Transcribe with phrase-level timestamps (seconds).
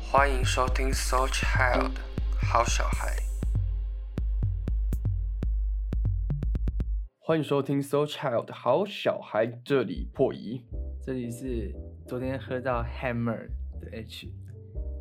[0.00, 1.90] 欢迎收听《So Child》
[2.40, 3.16] 好小孩。
[7.18, 10.64] 欢迎收听《So Child》好小孩，这里破译。
[11.02, 11.74] 这里是
[12.06, 13.48] 昨天喝到 Hammer
[13.80, 14.32] 的 H，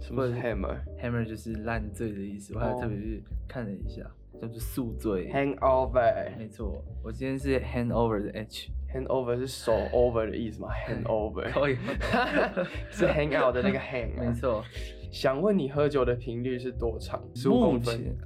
[0.02, 4.02] 什么是 Hammer？Hammer 就是烂醉的意思，我还哦特别去看了一下，
[4.42, 5.32] 叫做宿醉。
[5.32, 6.38] Hangover。
[6.38, 11.76] 没错，我今天是 hangover 的 H，Hangover 是手 over 的意思吗？hand over 可以，
[12.92, 14.24] 是 hang out 的那个 hang 啊。
[14.28, 14.64] 没错。
[15.12, 17.22] 想问你喝酒的频率是多长？
[17.36, 18.18] 十五目公分。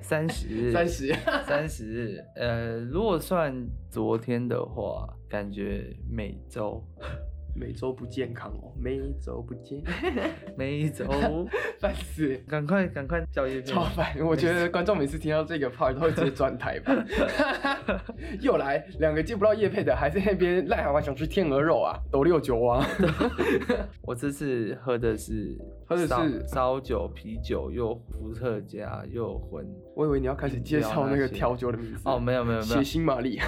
[0.00, 1.14] 三十 三十。
[1.46, 3.54] 三十，呃，如果算
[3.90, 6.82] 昨天的话，感觉每周
[7.54, 9.82] 每周不健康哦，每周不健，
[10.56, 11.04] 每周，
[11.78, 14.16] 烦死，赶快赶快叫叶片超烦。
[14.24, 16.92] 我觉得观众每次听到这个 part 都会直接转台吧。
[18.40, 22.86] 又来两个接不到叶配的，还在那边癞蛤蟆想吃天鹅肉啊，斗六九啊。
[24.02, 29.66] 我这次喝的是喝的是烧酒、啤酒，又伏特加，又混。
[29.94, 33.38] 我以为你要开始介绍那个调酒的名字哦，没有没有没有血，腥玛丽。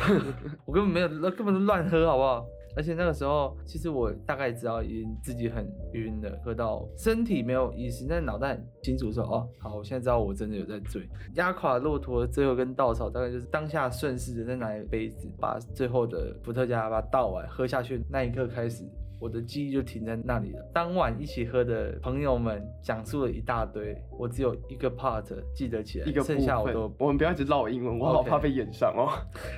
[0.67, 2.47] 我根本没有，根本就乱喝，好不好？
[2.77, 11.09] 而且那个时候，其实我大概知道已经自己很晕了，喝到身体没有意识，但脑袋很清楚说，哦，好，我现在知道我真的有在醉。
[11.35, 18.85] 压垮骆驼的最后一根稻草，大概就是当下顺势的再拿一杯子，把最后的伏特加把它倒完，喝下去那一刻开始。
[19.19, 20.71] 我的记忆就停在那里了。
[20.73, 29.09] 当晚一起喝的朋友们讲述了一大堆，我只有一个 part 记得起来，一个剩下我都，我们不要一直唠英文，我好怕被演上哦。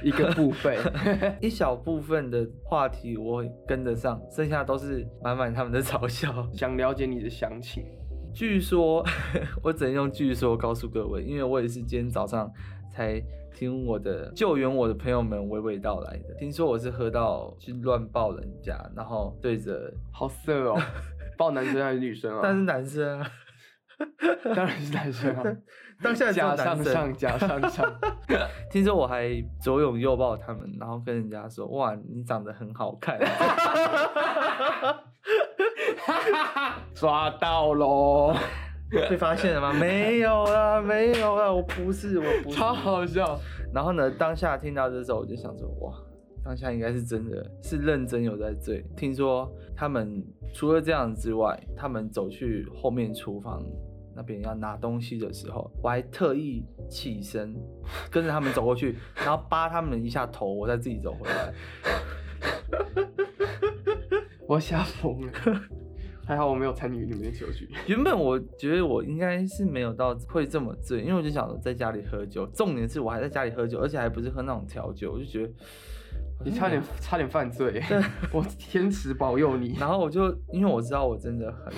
[0.05, 0.77] 一个部分，
[1.41, 6.47] 一小部分的话题我跟得上，剩下都是满满他们的嘲笑。
[6.53, 7.85] 想了解你的详情。
[8.35, 9.03] 据说，
[9.65, 12.51] 我只能用据说告诉各位，因为我也是今天早上
[12.93, 13.19] 才
[13.57, 16.35] 听我的救援我的朋友们娓娓道来的。
[16.39, 20.79] 听说我是喝到去乱抱人家，然后对着，好色哦，
[21.39, 22.41] 抱男生还是女生啊？
[22.43, 23.31] 但是男生啊，
[24.55, 25.43] 当然是男生啊。
[26.03, 26.85] 当下假上。
[26.85, 27.91] 上，假上上。
[28.71, 33.19] 听说我还左拥右抱他们，然后跟人家说：“哇，你长得很好看。
[36.95, 38.35] 抓到喽！”
[39.11, 39.73] 被发现了吗？
[39.79, 42.57] 没有啦，没有啦，我不是，我不是。
[42.57, 43.39] 超好笑。
[43.75, 45.93] 然后呢，当下听到这时候，我就想说，哇，
[46.45, 48.85] 当下应该是真的是认真有在醉。
[48.97, 50.25] 听说他们
[50.55, 53.63] 除了这样之外，他们走去后面厨房
[54.15, 57.55] 那边要拿东西的时候，我还特意起身
[58.11, 61.53] 跟着他们走过去，然后扒他们一下头，我再自己走回来。
[64.47, 65.33] 我吓疯了。
[66.27, 67.69] 还好我没有参与你们的酒局。
[67.87, 75.53] 原本我觉得我应该是没有到会这么醉，因为我就想着在家里喝酒，重点是我还在家里喝酒，而且还不是喝那种调酒，我就觉得
[76.45, 77.81] 你差点差点犯罪，
[78.33, 79.77] 我天慈保佑你。
[79.81, 81.73] 然后我就因为我知道我真的很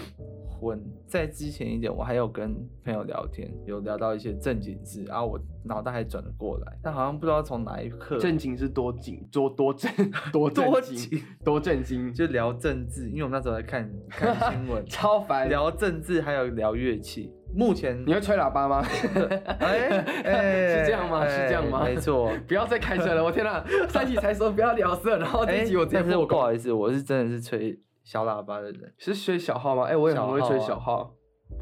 [0.58, 2.54] 昏，在之前一点我还有跟
[2.84, 9.90] 朋友聊天，有聊到一些正经事，然后我脑袋还转了过来，但好像不知道从哪一刻正经是多紧，多多正，
[10.32, 15.48] 多震多惊紧，多震惊，就聊政治，因为我们那时候在看 看新闻，超烦。
[15.48, 17.32] 聊政治还有聊乐器。
[17.54, 18.82] 目前你会吹喇叭吗？
[18.82, 22.30] 是这样吗哎是这样吗没错。
[22.46, 23.24] 不要再开车了！
[23.24, 26.26] 我天哪，上期才说不要聊色，然后这哎一集我直接但是我。
[26.26, 27.74] 不好意思，我是真的是吹
[28.08, 28.94] 小喇叭的人。
[28.96, 29.82] 是吹小号吗？
[29.84, 31.12] 哎、我也很会吹小号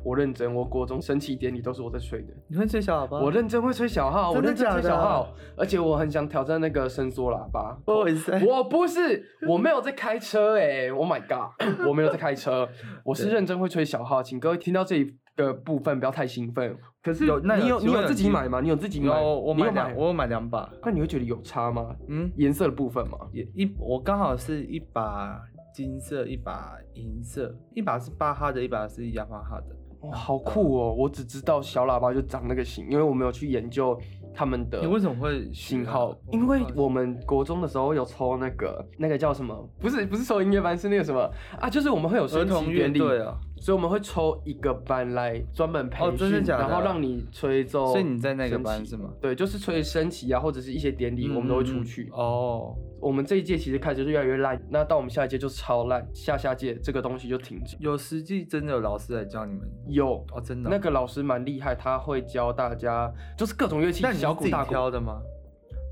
[0.05, 2.29] 我认真，我国中升旗典礼都是我在吹的。
[2.49, 3.19] 你会吹小喇叭？
[3.19, 7.77] 我认真会吹小号，我认真吹小号，而且我很想挑战那个伸缩喇叭。
[7.85, 12.69] 不好意思，我不是，我没有在开车哎、o h my god，我没有在开车，
[13.05, 16.77] 我是认真会吹小号，请各位听到这一个部分不要太兴奋。
[17.03, 18.61] 可是有那你有你有自己买吗？
[18.61, 19.11] 你有自己买？
[19.11, 20.69] 我有我买两，我有买两把。
[20.85, 21.95] 那你会觉得有差吗？
[22.09, 23.19] 嗯，颜色的部分吗？
[23.33, 25.41] 也一我刚好是一把
[25.77, 29.77] 金色，一把银色，一把是巴哈的，一把是雅马哈的。
[30.01, 30.95] 哇，好酷哦！
[30.95, 33.95] 我只知道小喇叭就长那个型，因为我没有去研究
[34.33, 39.55] 他们的你为什么会型号，因为我们国中的时候有抽那个那个叫什么？
[39.79, 41.31] 不是不是抽音乐班，是那个什么
[41.61, 41.69] 啊？
[41.69, 47.87] 就是我们会有儿升童乐旗典礼，队啊，所以我们会抽一个班来专门培哦训，真的假的啊然后让你吹奏。
[47.87, 49.11] 所以你在那个班是吗？
[49.21, 52.09] 对，就是吹升旗啊，或者是一些典礼，我们都会出去。
[52.13, 52.75] 哦。
[52.99, 57.77] 我们这一届其实开始就越来越烂，那到我们下一届就超烂，下下届这个东西就停止。
[57.79, 64.51] 有实际真的有老师来教你们有哦，真的哦、那个老师蛮厉害，他会教大家就是各种乐器那，你是自己。
[64.51, 65.21] 挑的吗？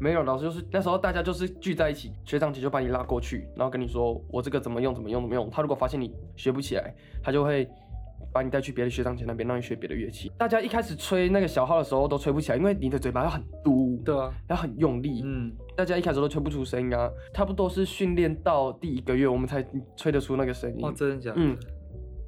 [0.00, 5.48] 没有，老师就是那时候大家就是聚在一起，学长姐就把你拉过去，然后跟你说我这个怎么用怎么用怎么用。
[5.50, 7.68] 他如果发现你学不起来，他就会
[8.32, 10.30] 把你带去别的学长姐那边，让你学别的乐器。
[10.36, 15.22] 大家一开始吹那个小号的时候都吹不起来，因为你的嘴巴要很嘟，对啊，要很用力。
[15.24, 19.64] 嗯，大家一开始都吹不出声音啊，差不多是训练到第一个月，我们才
[19.96, 20.84] 吹得出那个声音。
[20.84, 21.36] 哦，真的假的？
[21.38, 21.56] 嗯，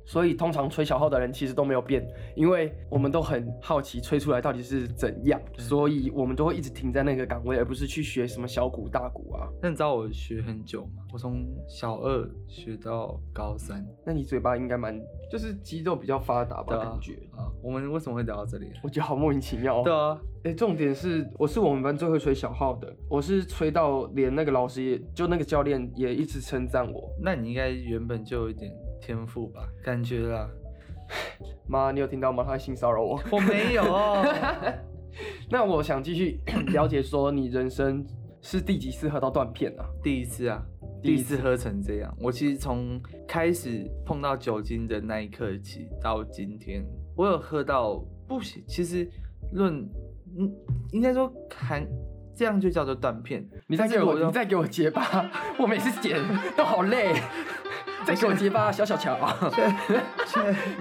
[0.06, 9.48] 所以通常吹小号的人其实都没有变，因为我们都很好奇吹出来到底是怎样，所以我们都会一直停在那个岗位，而不是去学什么小鼓、大鼓啊。
[9.60, 11.02] 那你知道我学很久吗？
[11.12, 14.98] 我从小二学到高三，那你嘴巴应该蛮，
[15.30, 16.76] 就是肌肉比较发达吧？
[16.76, 18.70] 啊感觉，啊，我们为什么会聊到这里？
[18.82, 19.82] 我觉得好莫名其妙、哦。
[19.84, 27.10] 对啊，哎、重点是我是我们班最会吹小号的，我是吹到连那个老师也就那个教练也一直称赞我。
[27.20, 28.70] 那你应该原本就有一点
[29.06, 29.62] 天赋吧？
[29.84, 30.48] 感觉啦，
[31.68, 32.42] 妈，你有听到吗？
[32.42, 33.22] 他在性骚扰我。
[33.30, 33.84] 我没有。
[35.48, 36.40] 那我想继续
[36.74, 38.04] 了解说，你人生
[38.42, 39.86] 是第几次喝到断片啊？
[40.02, 40.60] 第一次啊，
[41.00, 42.12] 第一次喝成这样。
[42.20, 48.64] 我其实从开始碰到酒精的那一刻起到今天，我有喝到不行。
[48.66, 49.08] 其实
[49.52, 49.88] 论，
[50.36, 50.52] 嗯，
[50.90, 51.86] 应该说含
[52.34, 53.48] 这样就叫做断片。
[53.68, 55.30] 你再给我，你再给我结巴，
[55.60, 56.20] 我每次剪
[56.56, 57.14] 都好累。
[58.06, 59.16] 再给我结巴，小小乔。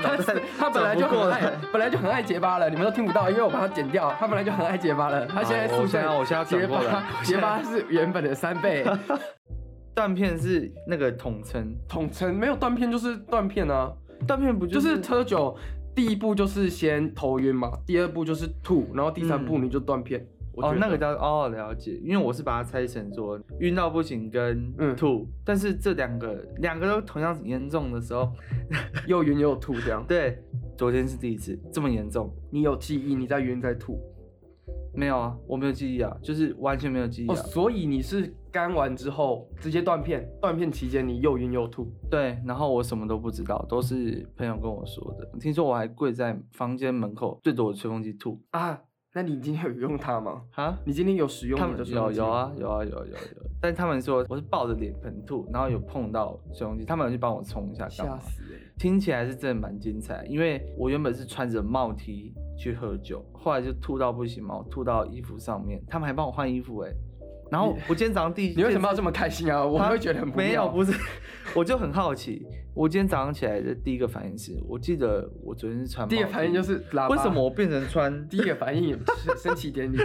[0.01, 0.15] 他
[0.59, 4.13] 他本来就很爱，本来就很爱结巴了，你们都听不到，因为我把它剪掉。
[4.19, 8.85] 他本来就很爱结巴了，他现在好我速度现在我现在结巴，结巴是原本的三倍。
[9.95, 13.91] 断片是那个统称，统称没有断片就是断片啊，
[14.27, 15.57] 断片不就是是喝酒
[15.95, 20.23] 第一步就是先头晕嘛，第二步就是吐，然后第三步嗯你就断片。
[20.57, 24.95] 哦得，那个叫哦了解，因为我是把它拆成说晕到不行跟嗯。
[24.95, 28.31] 吐，但是这两个两个都同样严重的时候，
[29.07, 30.05] 又晕又吐这样。
[30.07, 30.41] 对，
[30.77, 33.99] 昨天是第一次这么严重，你有记忆，你在晕在吐。
[34.93, 41.91] 没有啊，我没有记忆啊，就是完全没有记忆哦，啊，所以你是干完之后直接断片，断片期间你又晕又吐。
[42.09, 48.41] 对，然后我什么都不知道，都是朋友跟我说的，听说我还跪在房间门口对着我的吹风机吐。
[48.51, 48.81] 啊，
[49.15, 50.41] 那你今天有用它吗？
[50.55, 50.77] 啊。
[50.83, 58.19] 你今天有使用他们你的吹风机吗，有有啊有啊有有有，但他们说我是抱着脸盆吐，然后有碰到水溶机，他们有去帮我冲一下干吓嘛？
[58.19, 66.91] 死哎、听起来是真的蛮精彩，因为我原本是穿着帽 T 去喝酒，后来就吐到不行嘛，我吐到衣服上面，他们还帮我换衣服哎、
[67.55, 69.65] 然后我今天早上第一，你为什么要这么开心啊？
[69.65, 70.91] 我他会觉得很不没有，不是，
[71.55, 72.45] 我就很好奇。
[72.73, 79.97] 我今天早上起来的第一个反应是，我记得我昨天是穿第一个反应就是喇叭为什么我变成穿 第一个反应是升旗典礼，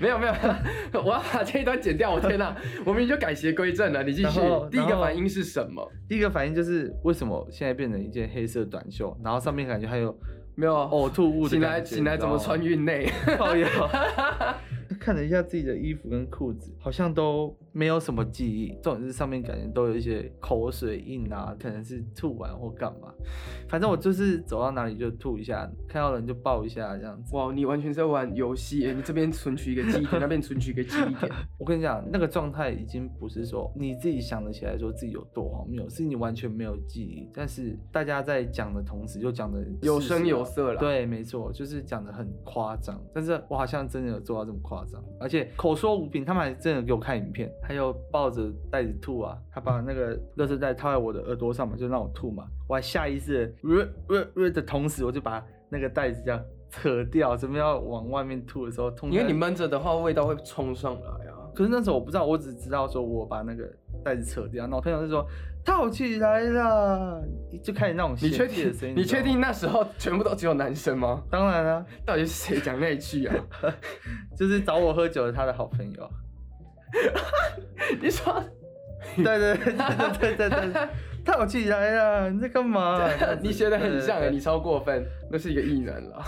[0.00, 0.32] 没有没有，
[1.02, 2.12] 我要把这一段剪掉。
[2.12, 2.54] 我天哪，
[2.84, 4.04] 我明明就改邪归正了。
[4.04, 4.38] 你继续
[4.70, 5.84] 第一个反应是什么？
[6.08, 10.16] 第一个反应就是为什么现在变成一件黑色短袖，然后上面感觉还有
[10.54, 12.62] 没有呕吐物的醒来醒来怎么穿？
[12.62, 13.10] 运内？
[15.06, 18.74] 看了一下自己的衣服跟裤子，好像都没有什么记忆。
[18.82, 23.12] 重点是上面感觉都有一些口水印啊，可能是吐完或干嘛。
[23.68, 27.36] 反正我就是走到哪里就吐一下，看到人就抱一下这样子。
[27.36, 28.94] 哇，你完全在玩游戏耶！
[28.94, 31.30] 你这边存取一个记忆点， 那边存取一个记忆点。
[31.58, 37.28] 我跟你讲，那个状态已经不是说你自己想得起来说自己有多荒谬，是你完全没有记忆。
[37.34, 42.98] 但是大家在讲的同时，就讲的有声有色了对，没错，就是讲的很夸张。
[43.12, 52.44] 但是我好像真的有做到这么夸张，而且口说无凭，他们还真的给我看影片，还有抱着袋子吐啊，他把那个垃圾袋套在我的耳朵上嘛，就让我吐嘛。
[52.68, 56.40] 我还下意识的呃呃呃的同时，我就把那个袋子这样
[56.70, 61.34] 扯掉，准备要往外面吐的时候，痛因为你闷着的话，味道会冲上来啊。
[61.54, 63.68] 可是那时候我不知道，我只知道说我把那个
[64.04, 65.26] 袋子扯掉，然后我朋友就说
[65.64, 67.24] 套起来了，
[67.62, 68.88] 就开始那种你确定的声？
[68.88, 68.94] 音。
[68.96, 71.22] 你确定那时候全部都只有男生吗？
[71.30, 73.34] 当然了、到底是谁讲那一句啊？
[74.36, 76.10] 就是找我喝酒的他的好朋友。
[78.00, 78.42] 你说
[79.16, 80.88] 对对对对对对对，
[81.24, 83.00] 套起来了，你在干嘛？
[83.40, 86.22] 你学的很像哎，你超过分，那是一个异能了，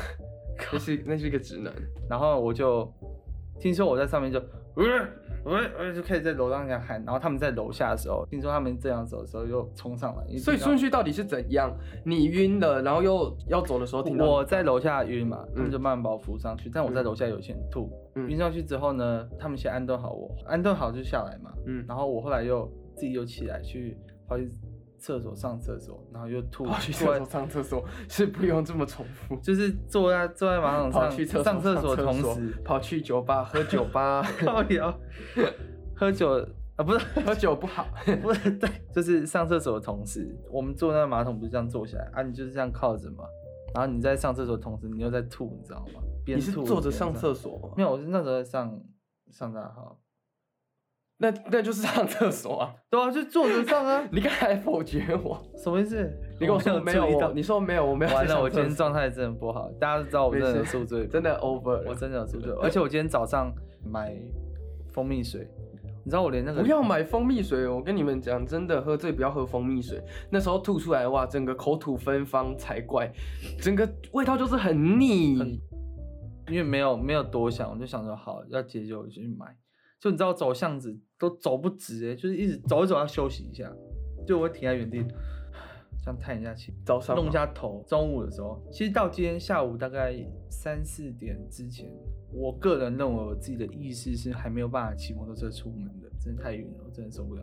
[0.72, 1.72] 那是那是一个直男。
[2.08, 2.90] 然后我就
[3.60, 4.38] 听说我在上面就，
[4.76, 4.84] 呃
[5.44, 11.74] 呃呃，就开始在楼上这样喊，然后他们在楼下的时候，听说他们这样走的时候又冲上来，所以顺序到底是怎样？
[12.04, 17.90] 你晕了，然后又要走的时候听到我在楼下晕嘛，他们就慢慢把我扶上去，但我在楼下有先吐，
[18.26, 23.96] 嗯晕上去之后呢，他们先安顿好我，安顿好就下来嘛，嗯，然后我后来又自己又起来去
[24.26, 24.50] 跑去
[24.98, 29.36] 厕所上厕所，然后又吐，跑去厕所上厕所是不用这么重复。
[29.42, 34.92] 就是坐在坐在马桶上去厕所上厕所同时，跑去酒吧喝酒吧， 靠腰
[35.94, 36.44] 喝酒
[36.76, 37.86] 啊不是喝酒不好。
[38.22, 43.24] 不是对，就是上厕所的同时，我们坐那个马桶不是这样坐下来啊，你就是这样靠着嘛，
[43.74, 46.00] 然后你在上厕所的同时，你又在吐，你知道吗？
[46.28, 47.70] 边你是坐着上厕所吗？
[47.76, 48.80] 没有，我是那时候在上
[49.30, 49.98] 上大号，
[51.18, 52.74] 那那就是上厕所啊！
[52.88, 56.08] 对啊，就坐着上啊， 你刚才否决我，什么意思？
[56.40, 58.14] 你跟我说没有，你说没有，我没有。
[58.14, 63.52] 完了，我今天状态真的不好，大家都知道我真的有宿醉，真的 over，我真的有宿醉， 而且我今天早上
[63.84, 64.16] 买
[64.92, 65.48] 蜂蜜水，
[66.04, 73.12] 你知道我连那个不要买蜂蜜水，我跟你们讲，真的喝醉不要喝蜂蜜水，那时候吐出来哇，整个口吐芬芳才怪，
[73.60, 75.36] 整个味道就是很腻。
[75.36, 75.58] 很
[76.50, 79.56] 因为没有没有多想，我就想说好要解酒我就去买，
[80.00, 83.70] 就你知道走巷子都走不直哎，就是一直走一走要休息一下，
[84.26, 85.04] 就我会停在原地，
[86.04, 87.84] 这样叹一下气，早上弄一下头。
[87.86, 90.14] 中午的时候，其实到今天下午大概
[90.50, 91.90] 三四点之前，
[92.32, 97.42] 我个人认为我自己的意识是还没有办法骑摩托车出门的，真的太晕了，我真的受不了。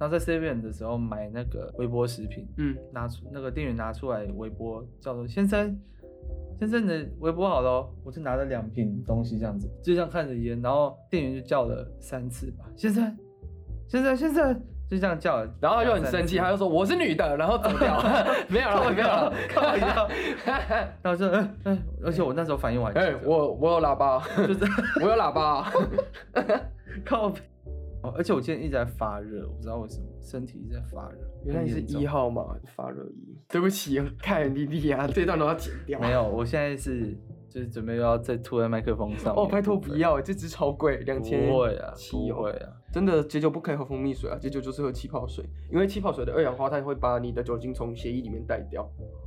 [0.00, 5.78] 然后在 Seven 的时候买那个微波食品，嗯，拿出那个店员拿出来微波，叫做先生，
[6.62, 13.02] 先生你的微波好了哦，我就拿了两瓶东西这样子，就这样看着烟，然后店员就叫了三次吧，先生，
[13.88, 14.54] 先生，先生，
[14.88, 18.00] 就这样叫了，然后他就很生气，他就说我是女的，然后走掉，
[18.48, 20.08] 没有了，没有了，靠腰，
[21.02, 24.64] 然后说嗯嗯，而且我那时候反应完，哎，我我有喇叭， 就是
[25.02, 25.68] 我有喇叭，
[27.04, 27.32] 靠
[28.14, 31.18] 而且我今天一直在发热，我不知道为什么身体一直在发热。
[31.44, 33.36] 原来你是一号嘛，发热衣。
[33.48, 36.00] 对不起， 看弟弟啊，这段都要剪掉。
[36.00, 37.16] 没有，我现在是
[37.48, 39.34] 就是准备要再吐在麦克风上。
[39.34, 42.68] 哦，拜托不要，这支超贵，两千不会啊，不会啊。
[42.92, 48.82] 真的解酒不可以喝蜂蜜水啊，解酒就是喝气泡水，因为气泡水的二氧化碳会把你的酒精从血液里面带掉。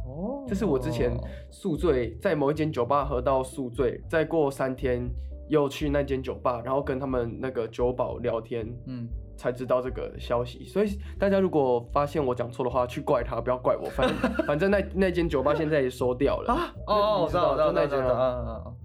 [0.05, 1.11] 哦这是我之前
[1.49, 5.09] 宿醉，在某一间酒吧喝到宿醉，再过三天
[5.49, 10.65] 又去那间酒吧，然后跟他们那个酒保聊天，嗯，才知道这个消息。
[10.65, 13.89] 所以大家如果发现我讲错的话，去怪他，不要怪我。
[13.89, 18.75] 反正 反正那那间酒吧现在也收掉了啊哦，我知道，我知道，那间我知道！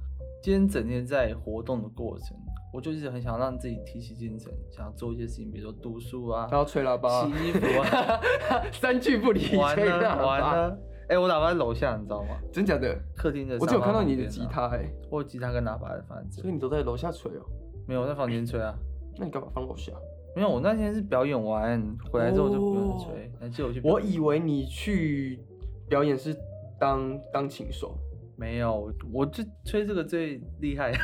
[0.42, 2.36] 今天整天在活动的过程，
[2.72, 8.20] 我就一直很想让自己提起精神，想要做一些事情，比如说读书啊，然后吹喇叭，洗衣服啊，
[8.72, 10.76] 三句不离玩吹喇呢玩叭，呢。
[11.08, 12.38] 哎，我喇叭在楼下，你知道吗？
[12.52, 12.96] 真假的？
[13.16, 13.58] 客厅的。
[13.60, 17.42] 我只有看到你的吉，他哎、我有吉他跟喇叭在放在这所以你都在楼下吹哦、
[17.86, 18.72] 没有我在房间吹啊。
[19.18, 19.92] 那你干嘛放楼下？
[20.36, 23.80] 没有，我那天是表演完回来之后就不用吹，还借我去。
[23.82, 25.40] 我以为你去
[25.88, 26.36] 表演是
[26.78, 27.98] 当当琴手，
[28.36, 30.92] 没有，我就吹这个最厉害。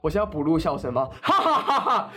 [0.00, 1.08] 我现在要补录笑声吗？
[1.22, 2.12] 哈哈哈哈！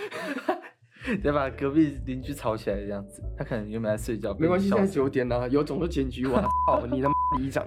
[1.22, 6.42] 得把隔壁邻居吵起来这样子，他可能原本在睡觉，没关系，现在九点了、有种就检举我。
[6.68, 7.64] 操你他妈里长，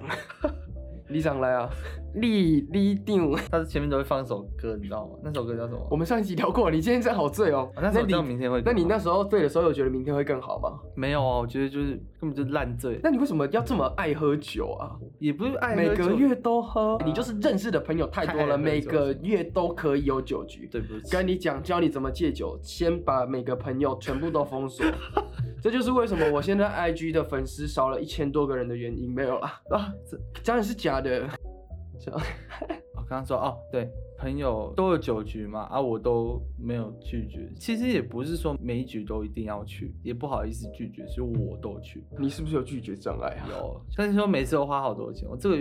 [1.09, 1.69] 里长来啊！
[2.15, 5.13] 李李定，他前面都会放一首歌，你知道吗？
[5.23, 5.87] 那首歌叫什么？
[5.89, 10.79] 我们上一集聊过，你今天真好醉哦、哦那首你歌明天会那你那时候醉的时候，有觉得明天会更好吗？
[10.95, 14.95] 没有啊，我觉得就是根本就烂醉，那你为什么要这么爱喝酒啊？
[15.19, 20.67] 也不是爱喝酒每个月都喝，你就是认识的朋友太多了，每个月都可以有酒局。
[20.71, 24.85] 对不起，跟你讲，教你怎么戒酒，先把每个朋友全部都封锁。
[25.61, 29.13] 这就是为什么我现在 IG 的粉丝少了一千多个人的原因。
[29.13, 31.27] 没有啦，啊，这当然是假的。
[31.99, 32.21] 这样
[32.95, 37.51] 我刚刚说哦，对，朋友都有酒局嘛，啊，我都没有拒绝。
[37.59, 42.03] 其实也不是说每一局都一定要去，也不好意思拒绝，所以我都去。
[42.17, 43.47] 你是不是有拒绝障碍啊？
[43.49, 45.57] 有，但是说每次都花好多钱，我这个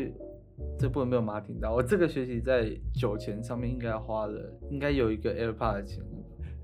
[0.79, 4.41] 这不能没有妈听到，我这个学期在酒钱上面应该花了，
[4.71, 6.05] 应该有一个 AirPod 的钱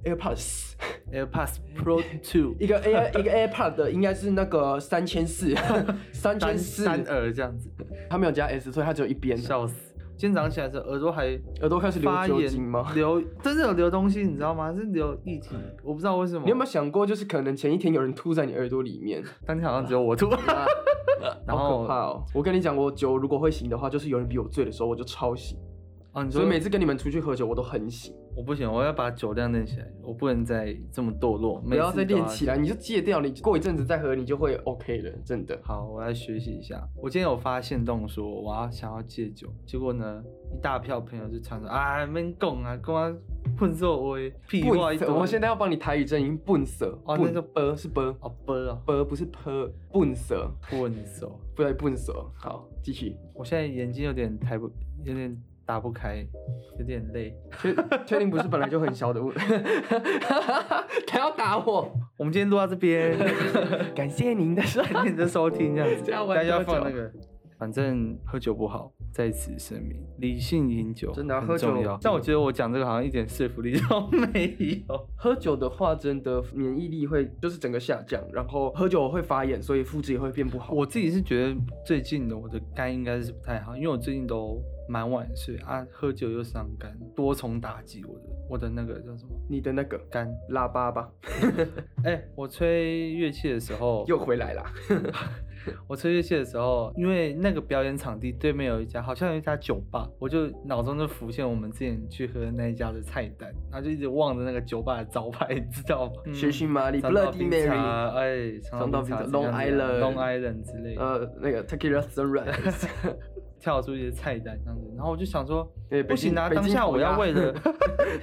[0.04, 5.54] AirPods，AirPods Pro Two 一个 Air 一个 AirPod 的应该是那个三千四，
[6.12, 7.70] 三千三四，三耳这样子，
[8.08, 9.36] 它没有加 S，所以它只有一边。
[9.36, 9.74] 笑死！
[10.16, 11.26] 今天早上起来的时候，耳朵还
[11.60, 12.92] 耳朵开始流酒精吗？
[12.94, 14.72] 流真的有流东西，你知道吗？
[14.72, 16.42] 是流液体，我不知道为什么。
[16.44, 19.22] 你有没有想过，就是可能前一天有人吐在你耳朵里面？
[19.44, 20.30] 当天好像只有我吐。
[21.46, 22.22] 然好可怕哦！
[22.34, 25.58] 我跟你讲，我酒如果会醒的话，就是有人比我醉的时候，我就超醒。
[26.14, 28.14] 哦，你所以每次跟你们出去喝酒，我都很醒。
[28.36, 31.60] 我不行，我要把酒量练起来，我不能再这么堕落。
[31.60, 32.56] 不要再练起来。
[32.56, 35.58] 你就戒掉，你过一阵子再喝，你就会 OK 了，真的。
[35.62, 36.88] 好，我来学习一下。
[36.96, 43.12] 我今天有发现动说我要想要戒酒，结果呢，一大票朋友就传说啊，没讲啊，跟我
[43.58, 45.08] 混作威，屁话一堆。
[45.08, 46.96] 我现在要帮你台语正音，笨色。
[47.04, 51.40] 哦那个啵是啵，哦啵啊，啵不是泼，笨色，混手。
[51.56, 52.12] 不对，笨色。
[52.36, 53.16] 好，继续。
[53.32, 54.70] 我现在眼睛有点抬不，
[55.04, 56.26] 有点打不开，
[56.78, 57.34] 有点累。
[57.60, 57.74] 确
[58.06, 59.34] 确定不是本来就很小的问？
[61.06, 61.90] 他要打我。
[62.16, 63.16] 我们今天录到这边，
[63.94, 67.10] 感谢您的收 感谢你的收听，这样子，这样大家放那个，
[67.58, 71.98] 反正喝酒不好，在此声明，理性饮酒真的啊很喝酒重要。
[72.02, 74.56] 但我觉得我讲这个好像一点说服力都 没
[74.88, 75.08] 有。
[75.16, 80.72] 喝酒的话，真的免疫力会就是整个下降，然后喝酒会发炎，所以肤质也会变不好。
[80.74, 81.56] 我自己是觉得
[81.86, 90.28] 最近的我的肝应该是不太好，因为我最近都蛮晚睡啊，喝酒又伤肝，多重打击我的我的那个叫什么你的那个肝。
[90.50, 91.10] 喇叭吧
[92.04, 94.64] 哎、我吹乐器的时候，又回来啦。
[95.86, 106.32] 我吹乐器的时候，因为那个表演场地对面有一家，好像有一家酒吧，我就脑中就浮现我们之前去喝的那一家的菜单，然后就一直望着那个酒吧的招牌，你知道吗？
[106.32, 112.88] 血腥玛丽长岛 Bloody 冰 Mary 哎，长岛冰茶长岛冰茶 Long Island Long Island 之类的，呃，那个 Tequila Sunrise，
[113.60, 115.66] 跳出一些菜单这样子，然后我就想说，
[116.08, 117.54] 不行啊，当下我要为了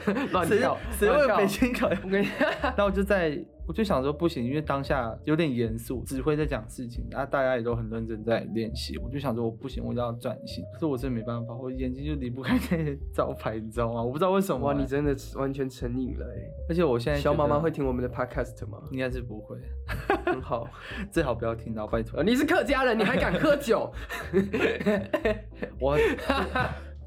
[0.05, 2.27] 谁乱跳谁为北京烤鸭 我跟你？
[2.61, 3.31] 然后我就在，
[3.67, 10.63] 我就想说不行，因为当下有点严肃，指挥在讲事情，然后大家也都很认真在练习，我就想说我不行，我要转型。
[10.73, 14.03] 可是我真的没办法，我眼睛就离不开那些招牌，你知道吗？
[14.03, 16.41] 我不知道为什么、哇，你欸真的完全成瘾了哎。
[16.69, 18.87] 而且我现在小妈妈会觉听我们的 podcast 吗得？
[18.91, 19.57] 应该是不会，
[20.25, 20.67] 很好。
[21.11, 22.23] 最好不要听到，拜托呃，。
[22.23, 23.91] 你是客家人，你还敢喝酒？
[25.79, 25.97] 我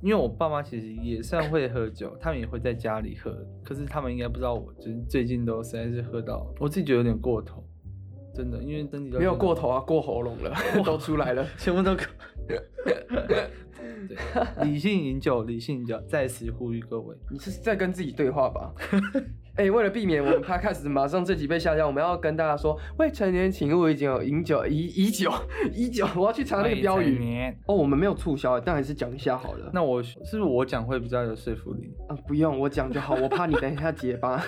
[0.05, 3.35] 因为我爸妈其实也算会喝酒，他们也会在家里喝，
[3.65, 7.65] 可是他们应该不知道我就是最近都实在是喝到，我自己觉得有点过头，
[8.35, 11.47] 真的，因为身体都没有过头啊，过喉咙了， 都出来了。
[11.57, 11.97] 全部都。
[13.27, 13.49] 对，
[14.63, 17.17] 理性饮酒，理性饮酒，再次呼吁各位。
[17.31, 18.75] 你是在跟自己对话吧？
[19.57, 25.31] 哎、为了避免我们 podcast 马上这集被下架，我们要跟大家说，未成年请勿饮酒，饮酒以以酒
[25.73, 26.05] 以酒。
[26.17, 27.15] 我要去查那个标语。
[27.15, 27.57] 语。
[27.67, 29.71] 哦，我们没有促销，但还是讲一下好了。
[29.73, 31.95] 那我是不是我讲会比较有说服力？
[32.09, 34.43] 啊，不用我讲就好，我怕你等一下结巴。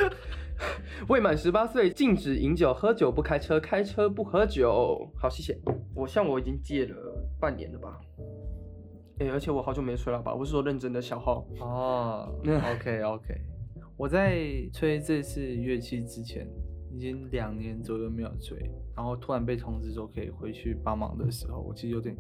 [1.09, 5.09] 未满十八岁禁止饮酒，喝酒不开车，开车不喝酒。
[5.17, 5.57] 好，谢谢。
[5.95, 6.97] 我像我已经戒了
[7.39, 8.01] 半年了吧？
[9.21, 10.35] 哎、而且我好久没吹了吧？
[10.35, 11.47] 我是说认真的小号。
[11.61, 13.35] 哦， OK OK，
[13.97, 14.39] 我在
[14.73, 16.47] 吹这次乐器之前，
[16.93, 18.59] 已经两年左右没有吹，
[18.95, 22.15] 然后突然被通知说可以回去帮忙的时候，我其实有点，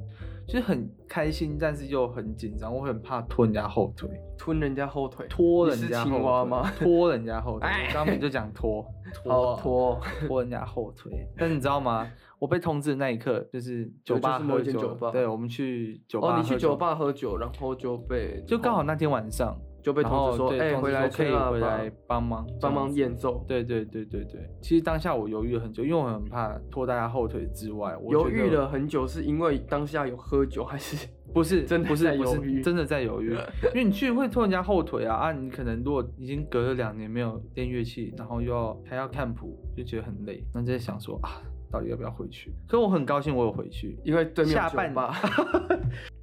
[0.46, 6.72] 就是很开心，但是又很紧张，我很怕拖人家后腿，吞人家后腿，拖人家后腿蛙吗？
[6.78, 10.00] 拖人家后腿， 哎我刚明就讲拖， 拖拖。
[10.26, 11.12] 拖人家后腿。
[11.36, 12.10] 但是你知道吗？
[12.38, 23.44] 我被通知的那一刻，就是酒吧喝酒，对，我们去酒吧哦，你去酒吧喝酒，然后就被就刚好那天晚上就被然通知说，哎、回来可以回来帮忙帮忙演奏。
[23.46, 33.30] 对对对对对，其实当下我犹豫了很久，因为我很怕拖大家后腿之外，我犹豫了很久，是因为当下有喝酒，还是 不是真的不是不在犹豫是真的在犹豫，
[33.72, 35.30] 因为你去会拖人家后腿啊啊！
[35.32, 42.52] 你可能如果已经隔了两年没有练乐器，然后又要还要看谱，就觉得很累，那就在想说啊，到底要不要回去？
[42.66, 45.14] 可我很高兴我有回去，因为对面下半酒吧。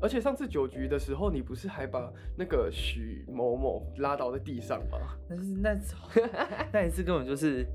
[0.00, 4.98] 而且上次酒局的时候，你不是还把那个许某某拉倒在地上吗？
[5.28, 5.94] 但是那次
[6.72, 7.66] 那一次根本就是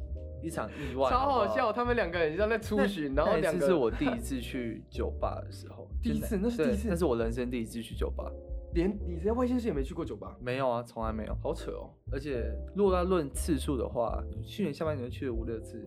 [0.43, 8.31] 一场意外，超好笑，他们两个人像在出巡，然后两个次是我第一次去酒吧的时候， 第一次那是第一次那是我人生第一次去酒吧。
[8.75, 11.33] 连你在外县市也没去过酒吧，没有啊，从来没有。
[11.41, 11.89] 好扯哦！
[12.11, 15.81] 而且如果要论次数的话，去年下半年就去了五六次。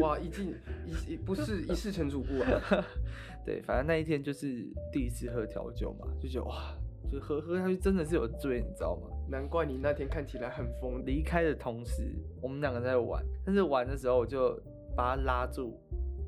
[0.00, 0.54] 哇，一进
[0.86, 2.84] 一一不是一世成主顾啊！
[3.44, 4.46] 对，反正那一天就是
[4.92, 6.72] 第一次喝调酒嘛，就觉得哇，
[7.10, 9.08] 就喝喝下去真的是有醉，你知道吗？
[9.28, 11.04] 难怪你那天看起来很疯。
[11.04, 14.56] 离开的同时，我们两个在玩，但是玩的时候我就
[14.96, 15.76] 把他拉住，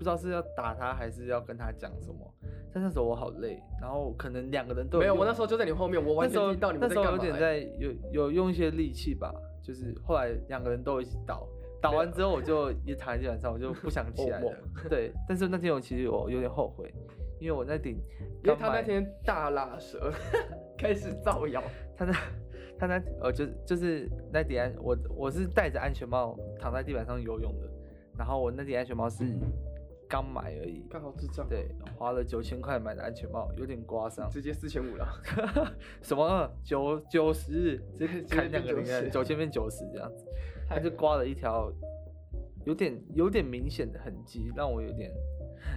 [0.02, 2.18] 不知道是要打他还是要跟他讲什么。
[2.74, 11.46] 但那时候我好累，然后可能两个人都没有，我那时候就在你后面，我完全听到你们那时候在干嘛、欸有点在有有用一些力气吧，就是后来两个人都一起倒，
[11.82, 14.88] 倒完之后我就也躺在地板上，我就不想起来哦了。
[14.88, 16.92] 对，但是那天我其实我有点后悔，
[17.38, 17.98] 因为我那顶
[18.42, 20.10] 因为他那天大拉舌，
[20.78, 21.62] 开始造谣。
[21.94, 22.12] 他那
[22.78, 27.68] 他那呃就就是那顶安我我是戴着安全帽躺在地板上游泳的，
[28.16, 29.24] 然后我那顶安全帽是
[30.12, 34.28] 刚买而已，刚好智障，，对，花了九千块买的安全帽，有点刮伤。
[34.28, 35.08] 直接四千五了。
[36.02, 36.46] 什么？
[36.62, 40.26] 九九十，直接直接砍两个变零，90九千变九十这样子，
[40.68, 41.72] 他就刮了一条
[42.66, 45.10] 有点有点明显的痕迹，让我有点，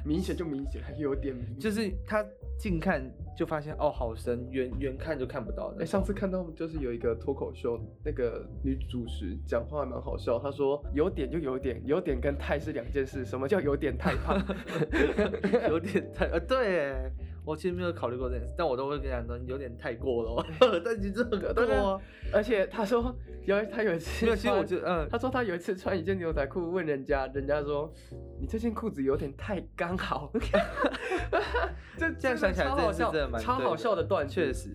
[0.03, 1.57] 明显就明显，还有点明显。
[1.57, 2.21] 就是他
[2.57, 3.01] 近看
[3.37, 5.85] 就发现哦好深，远远看就看不到哎、欸。
[5.85, 10.39] 上次看到就是有一个脱口秀，那个女主持讲话还蛮好笑。
[10.39, 13.25] 她说有点就有点，有点跟太是两件事。
[13.25, 14.41] 什么叫有点太胖？
[15.69, 17.11] 有点太呃对耶，
[17.45, 20.45] 我其实没有考虑过这件事，但我都会跟他说有点太过了哦，
[20.83, 22.01] 但其实很对对过啊。
[22.33, 27.91] 而且他说有他有一次没有，其实我穿觉得嗯，他说他有一次穿一件牛仔裤，问人家，人家说
[28.39, 30.31] 你这件裤子有点太刚好。
[31.97, 34.69] 这这样想起来超好笑，真的蛮超好笑的段，确实。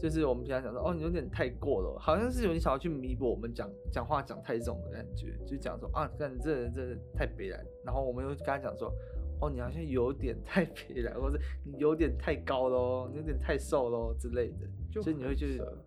[0.00, 7.58] 就是我们平常讲说，哦，你有点太过了，好像是有点想要去弥补我们讲讲话讲太重的感觉，就讲说啊，看你这人真的太悲然。
[7.84, 8.94] 然后我们又跟他讲说，
[9.40, 15.78] 哦，你好像有点太 肥了，或者你有点太高喽，你有点太瘦喽之类的，所以你会觉得，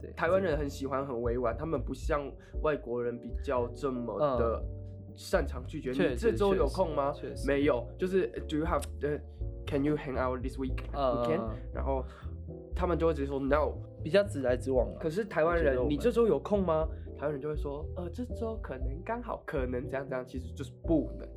[0.00, 2.30] 对，台湾人很喜欢很委婉，他们不像
[2.62, 4.62] 外国人比较这么的
[5.14, 5.90] 擅长拒绝。
[5.92, 7.12] 你这周有空吗？
[7.46, 8.82] 没有，就是 Do you have
[9.66, 10.78] Can you hang out this week?
[10.92, 11.40] You can。
[11.72, 12.04] 然后。
[12.74, 14.88] 他们就会直接说 no，比较直来直往。
[15.00, 16.88] 可是台湾人，你这周有空吗？
[17.18, 21.28] 台湾人就会说，呃，这周可能刚好，可能这样这样，其实就是不能，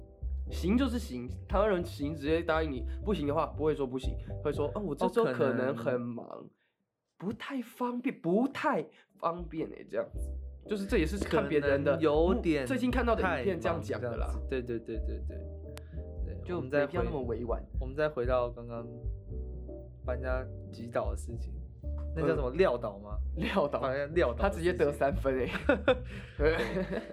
[0.51, 1.29] 行就是行。
[1.47, 6.45] 台湾人行直接答应你，不行的话不会说不行，会说，哦，我这周可能很忙，
[7.17, 8.85] 不太方便，不太
[9.19, 10.19] 方便哎，这样子，
[10.67, 14.27] 就是这也是看别人的，有点最近看到的影片这样讲的啦。
[14.49, 15.37] 对对对对对，
[16.25, 17.63] 对，就我们再不要那么委婉。
[17.79, 18.85] 我们再回到刚刚。
[20.03, 21.53] 搬家击倒的事情，
[22.15, 23.17] 那叫什么撂倒吗？
[23.37, 25.49] 撂倒，好像撂倒，他直接得三分 哎。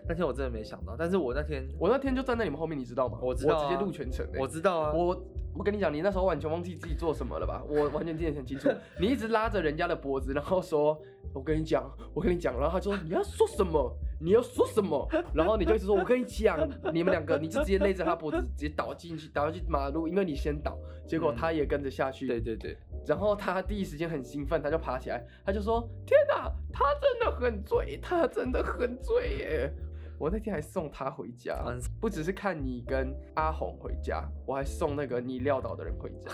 [0.08, 3.18] 那天我真的没想到，但是我那天我那天就站在你们后面，你知道吗？
[3.22, 5.14] 我知道，直接录全程我知道啊，我
[5.58, 7.64] 我跟你讲，你那时候完全忘记自己做什么了吧？
[7.68, 8.68] 我完全记得很清楚，
[9.00, 10.96] 你一直拉着人家的脖子，然后说
[11.34, 15.08] ：“我跟你讲，我跟你讲。”然后他说：“你要说什么？”你要说什么？
[15.34, 16.58] 然后你就一直说：“我跟你讲，
[16.92, 22.76] 你们两个，你就直接勒着他脖子，直接倒进去，倒进马路，因为你先倒，结果他也跟着下去。”对对对。
[23.06, 29.72] 然后他第一时间很兴奋，他就爬起来，他就说：“天哪，他真的很醉，他真的很醉耶！”
[30.18, 31.64] 我那天还送他回家，
[32.00, 36.30] 不只是看你跟阿红回家，我还送那个你撂倒的人回家。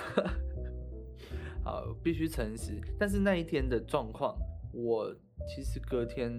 [1.62, 4.36] 好，必须诚实，但是那一天的状况，
[4.72, 5.14] 我
[5.46, 6.32] 其实隔天。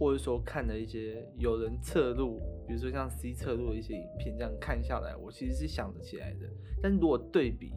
[0.00, 6.48] 或者说看了一些有人侧录，比如说像 C 侧录的一些影片，这样看下来，我其实是想得起来的。
[6.80, 7.72] 但如果对比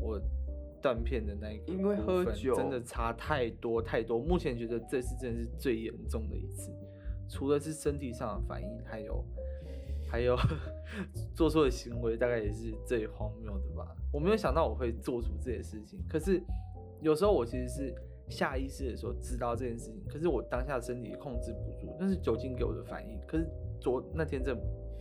[0.00, 0.20] 我
[0.82, 4.18] 断片的那一个，因为喝酒真的差太多太多。
[4.18, 6.72] 目前觉得这次真的是最严重的一次，
[7.28, 9.24] 除了是身体上的反应，还有
[10.08, 10.36] 还有
[11.34, 13.94] 做错的行为，大概也是最荒谬的吧。
[14.12, 16.42] 我没有想到我会做出这些事情，可是
[17.00, 17.94] 有时候我其实是。
[18.28, 23.20] 下意识的时候知道这件事情，可是我当下身体控制不住，那是酒精给我的反应。
[23.24, 23.48] 可是
[23.80, 24.52] 昨那天这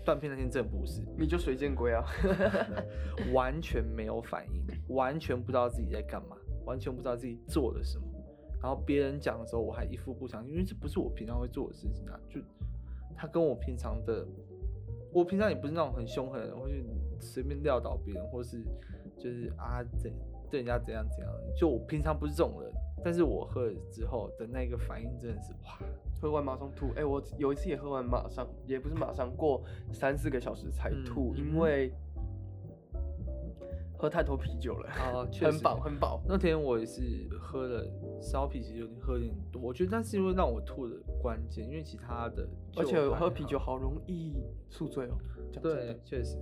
[0.05, 2.05] 断片那天真不是，你就水见鬼啊
[3.33, 8.05] 完全没有反应，完全不知道自己在干嘛，完全不知道自己做了什么。
[8.65, 12.19] 然后别人讲的时候，我还一副不相信，因为这不是我平常会做的事情啊。
[12.27, 12.41] 就
[13.15, 14.25] 他跟我平常的，
[15.13, 16.83] 我平常也不是那种很凶狠的人，会去
[17.19, 18.63] 随便撂倒别人，或是
[19.19, 20.11] 就是啊怎
[20.49, 21.31] 对人家怎样怎样。
[21.55, 22.71] 就我平常不是这种人。
[23.03, 25.77] 但是我喝了之后的那个反应真的是哇，
[26.19, 26.91] 喝完马上吐。
[26.95, 31.93] 哎，我有一次也喝完马上，也不是马上过三四个小时才吐，因为
[34.05, 36.21] 喝太多啤酒了啊， 很饱很饱。
[36.27, 37.01] 那天我也是
[37.41, 37.83] 喝了
[38.21, 39.59] 烧啤，其实有点喝点多。
[39.59, 44.35] 我觉得那是因为让我吐的关键，因为其他的，而且喝啤酒好容易
[44.69, 45.17] 宿醉哦。
[45.59, 46.37] 对，确实。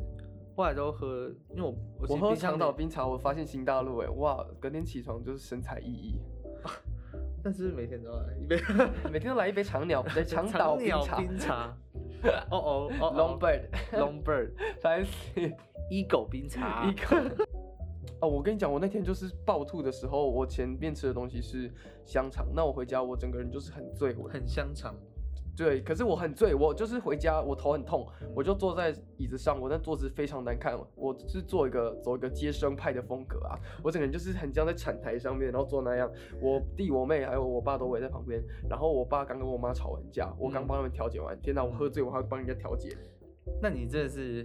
[0.58, 1.74] 后来都喝，因为我
[2.10, 6.20] 我喝长岛冰茶，我发现新大陆哎，哇，隔天起床就是神采奕奕。
[7.42, 8.58] 但是每天都来一杯，
[9.10, 11.74] 每天都来一杯长鸟，对，长岛冰茶。
[12.52, 15.32] 哦哦，Long Bird，Long Bird，烦死，
[15.90, 16.86] 一狗冰茶。
[16.86, 17.18] 一狗。
[18.24, 21.70] 哦，我跟你讲，我那天就是暴吐的时候，我前面吃的东西是
[22.06, 24.96] 香肠，那我回家我整个人就是很醉，很香肠。
[25.58, 36.10] 对，可是我很醉，我就是回家，我头很痛，我就坐在椅子上，我那坐姿非常难看，我是做一个走一个接生派的风格啊，我整个人就是很像在产台上面，然后坐那样，
[36.42, 42.96] 我弟我妹还有我爸都围在旁边，然后我爸刚跟我妈吵完架，我刚帮他们调解完，天哪，我喝醉我还帮人家调解，
[43.62, 44.44] 那你真的是，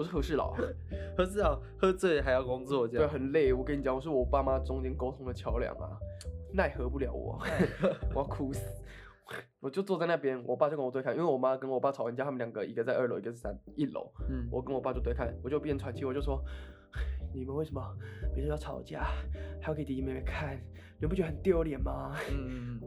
[0.00, 0.54] 我是和事佬，
[1.14, 5.90] 和事佬喝醉还要工作，这样对，很累，我跟你讲，我是我爸妈中间沟通的桥梁啊，
[6.54, 7.38] 奈何不了我，
[8.14, 8.66] 我要哭死。
[9.60, 14.10] 我就坐在那边，我爸就跟我对看，因为我妈跟我爸吵完架，他们两个一个在二楼，一个是在一楼。
[14.30, 16.42] 嗯，我跟我爸就对看，我就边喘气，我就说：
[17.34, 17.82] 你们为什么
[18.34, 19.04] 每次要吵架，
[19.60, 20.56] 还要给弟弟妹妹看？
[20.98, 22.16] 你们不觉得很丢脸吗？
[22.32, 22.80] 嗯，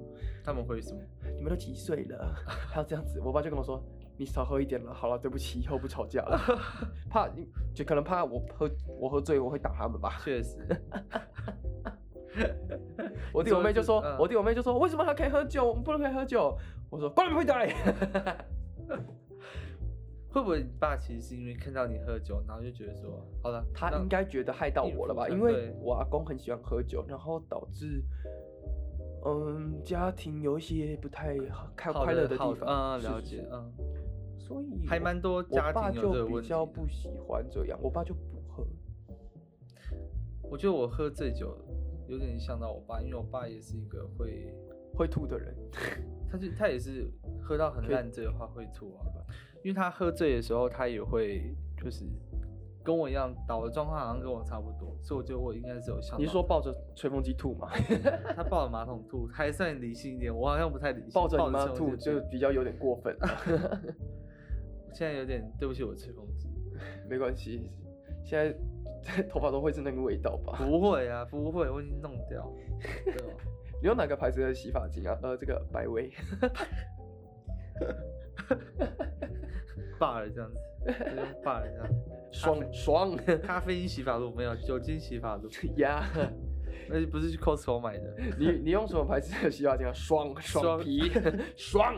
[0.43, 0.99] 他们会什么？
[1.37, 3.21] 你们都几岁了，还要这样子？
[3.23, 3.81] 我爸就跟我说：
[4.17, 6.39] 你少喝一点了，好了，对不起，以后不吵架了。
[7.09, 7.27] 怕
[7.73, 10.19] 就可能怕我喝我喝醉，我会打他们吧？
[10.23, 10.57] 确实。
[13.33, 16.57] 我弟我妹就说，我弟我妹就说，为什么他可以喝酒，我们不能可以喝酒？
[16.89, 17.73] 我说，关你屁嘴！
[20.33, 25.29] 会不会你爸其实是因为看到你喝酒，然后就觉得说，好了，他应该觉得害到我了吧？
[25.29, 28.03] 因为我阿公很喜欢喝酒，然后导致，
[29.25, 31.37] 嗯，家庭有一些不太
[31.75, 32.97] 开快乐的地方。
[32.97, 33.71] 嗯，了解，嗯，
[34.45, 38.67] 所以还蛮多家庭就比较不喜欢这样，我爸就不喝。
[40.51, 41.57] 我觉得我喝醉酒
[42.07, 44.53] 有点像到我爸，因为我爸也是一个会
[44.93, 45.55] 会吐的人，
[46.29, 47.09] 他就他也是
[47.41, 49.05] 喝到很烂醉的话会吐啊，
[49.63, 52.05] 因为他喝醉的时候他也会就是
[52.83, 56.19] 跟我一样倒的状况好像跟我差不多，所以我觉得我应该是有像。
[56.19, 57.69] 你是说抱着吹风机吐吗？
[58.35, 61.11] 他抱着马桶吐还算理性一点，我好像不太理性。
[61.13, 63.17] 抱着马桶吐就比较有点过分。
[64.93, 66.47] 现在有点对不起我吹风机，
[67.09, 67.71] 没关系，
[68.23, 68.55] 现在。
[69.29, 70.57] 头发都会是那个味道吧？
[70.65, 72.49] 不会啊，不会，我已经弄掉。
[73.81, 75.19] 你用哪个牌子的洗发精啊？
[75.21, 76.09] 呃，这个百威。
[79.99, 80.57] 罢了这样子，
[81.43, 81.87] 罢了这样。
[82.31, 85.49] 爽爽，咖啡因洗发露没有，酒精洗发露。
[85.75, 86.09] 呀，
[86.87, 88.15] 那不是去 Costco 买的。
[88.39, 89.91] 你你用什么牌子的洗发精啊？
[89.91, 91.11] 爽爽皮，
[91.57, 91.93] 爽。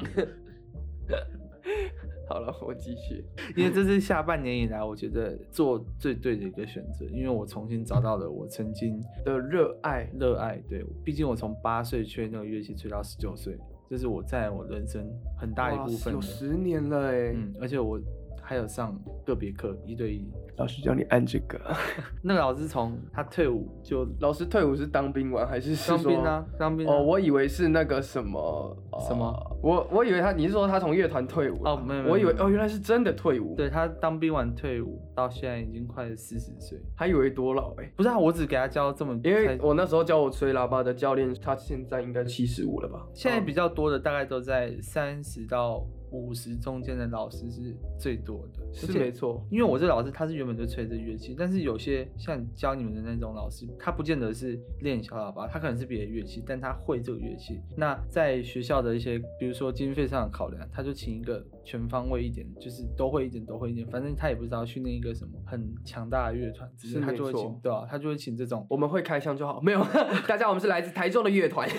[2.27, 3.23] 好了，我继续。
[3.55, 7.05] 因为这是下半年以来，我觉得做最对的一个选择。
[7.05, 10.57] 因为我重新找到了我曾经的热爱，热爱。
[10.67, 13.57] 对，毕竟我从八岁吹那个乐器吹到十九岁，
[13.89, 15.07] 这是我在我人生
[15.37, 16.13] 很大一部分。
[16.13, 17.31] 有十年了哎。
[17.33, 17.99] 嗯，而且我
[18.45, 20.31] 还有上个别课，一对一。
[20.57, 21.59] 老师教你按这个，
[22.23, 26.45] 那个老师从他退伍就，老师退伍是当兵完还是当兵啊？
[26.57, 31.61] 当兵哦，我以为是那个什么什么，我我以为他，你是说他从乐团退伍？
[31.65, 33.53] 哦，没有，我以为哦，原来是真的退伍。
[33.57, 37.91] 对他当兵完退伍到现在已经快四十岁，还以为多老哎？
[37.97, 43.05] 不是啊，我只给他教这么，因为我那时候教我吹喇叭的教练，他现在应该七十五了吧？
[43.13, 45.85] 现在比较多的大概都在三十到。
[46.11, 49.45] 五十中间的老师是最多的，是没错。
[49.49, 57.61] 因为我这老师他是原本就吹着乐器，但是有些像教你们的那种老师，他不见得是练小喇叭，他可能是别的乐器，但他会这个乐器。
[57.75, 63.87] 那在学校的一些，比如说经费上的考量，他就请一个全方位一点，就是都会一点，都会一点。
[63.87, 68.65] 反正他也不知道训练一个什么很强大的乐团，只是他就会请，对啊，他就会请这种。
[68.69, 69.83] 我们会开枪就好，没有。
[70.27, 71.67] 大家，我们是来自台中的乐团。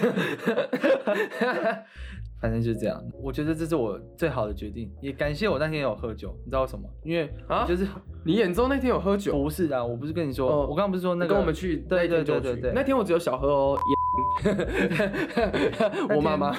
[2.40, 6.88] 反正就是这样，我觉得这是我最好的决定，也感谢我那天有喝酒，你知道为什么？
[7.02, 7.86] 因为啊，就是
[8.24, 9.32] 你演奏那天有喝酒？
[9.32, 13.78] 不是啊，我不是跟你说，我刚刚不是说那个跟我们去，对对对对对，那天我只有小喝哦，
[16.14, 16.54] 我妈妈。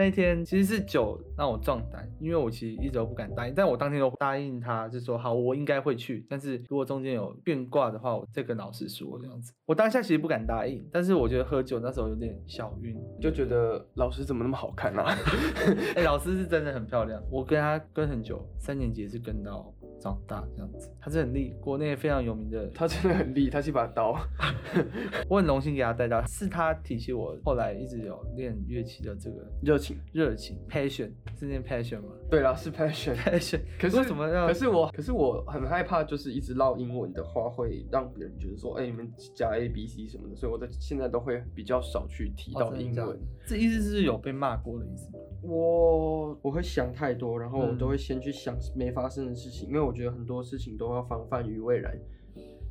[0.00, 6.24] 那一天其实是酒让我壮胆，因为我其实一直都不敢答应，但我当天都答应他，就说好，我应该会去。
[6.26, 9.52] 但是如果中间有变卦的话，我再跟老师说这样子。
[9.66, 15.14] 我当下其实不敢答应，但是我觉得喝酒那时候有点小晕，就觉得老师怎么那么好看啊？
[15.94, 19.70] 哎，老师是真的很漂亮，我跟他跟很久，三年级是跟到。
[20.00, 24.16] 长大这样子，他是很厉，国内非常有名的，他真的很厉，他是一把刀，
[25.28, 32.08] 我很荣幸给他带到，是他提起我后来一直有练乐器的这个热情，热情，passion 是念 passion 吗？
[32.30, 33.60] 对啦，是 passion，passion。
[33.78, 34.46] 可是为什么要？
[34.46, 43.20] 可是我，可是我很害怕，就是一直唠英文的话，会让别人觉得说，哎，你们加 A B C 什么的，所以我在现在都会比较少去提到英文。
[43.46, 45.18] 这意思是有被骂过的意思吗？
[45.42, 51.92] 我我会想太多，然后我都会先去想没发生的事情，因为我觉得很多事情都要防范于未然，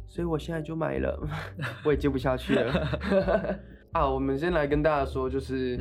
[0.08, 1.20] 所以我现在就买了，
[1.86, 3.60] 我也接不下去了。
[3.94, 5.78] 啊，我们先来跟大家说，就是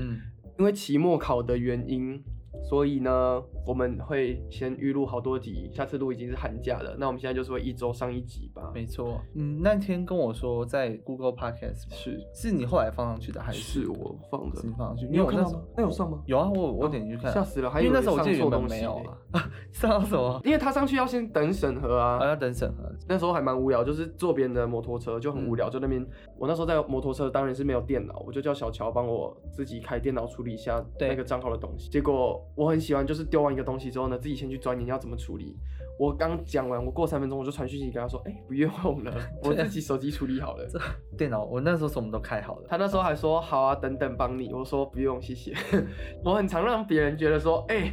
[0.59, 2.23] 因为期末考的原因。
[2.63, 6.95] 所以呢，我们会先预录好多集，下次录已经是寒假了。
[6.99, 8.71] 那我们现在就是会一周上一集吧。
[8.75, 14.61] 没错，嗯，那天跟我说在 Google Podcast 是，是你后来放上去的还是我放的？
[14.63, 15.63] 你放上去，你有看到吗？
[15.77, 16.23] 那有上吗？
[16.27, 18.95] 有啊，我我点进去看，吓死了，还因为那时候我记得原本没有
[19.33, 20.41] 啊， 上什么？
[20.45, 22.85] 因为他上去要先等审核啊，还要等审核。
[23.09, 26.05] 那时候还蛮无聊，就是坐别人的摩托车就很无聊，就那边
[26.37, 31.89] 我那时候在摩托车当然是没有电脑，我就叫小乔帮我自己开电脑处理一下那个账号的东西。
[31.89, 33.29] 结果我很喜欢就是。
[33.29, 35.55] 丢完一个东西之后呢，自己先去钻研要怎么处理。
[35.99, 38.71] 我刚讲完，我过三分钟我就传讯息跟他说：“哎，不用
[39.05, 40.67] 了，我自己手机处理好了。”
[41.15, 42.67] 电脑我那时候什么都开好了。
[42.67, 45.55] 他那时候还说：“好啊，等等帮你。”我说：“不用，谢谢。”
[46.25, 47.93] 我很常让别人觉得说：“哎，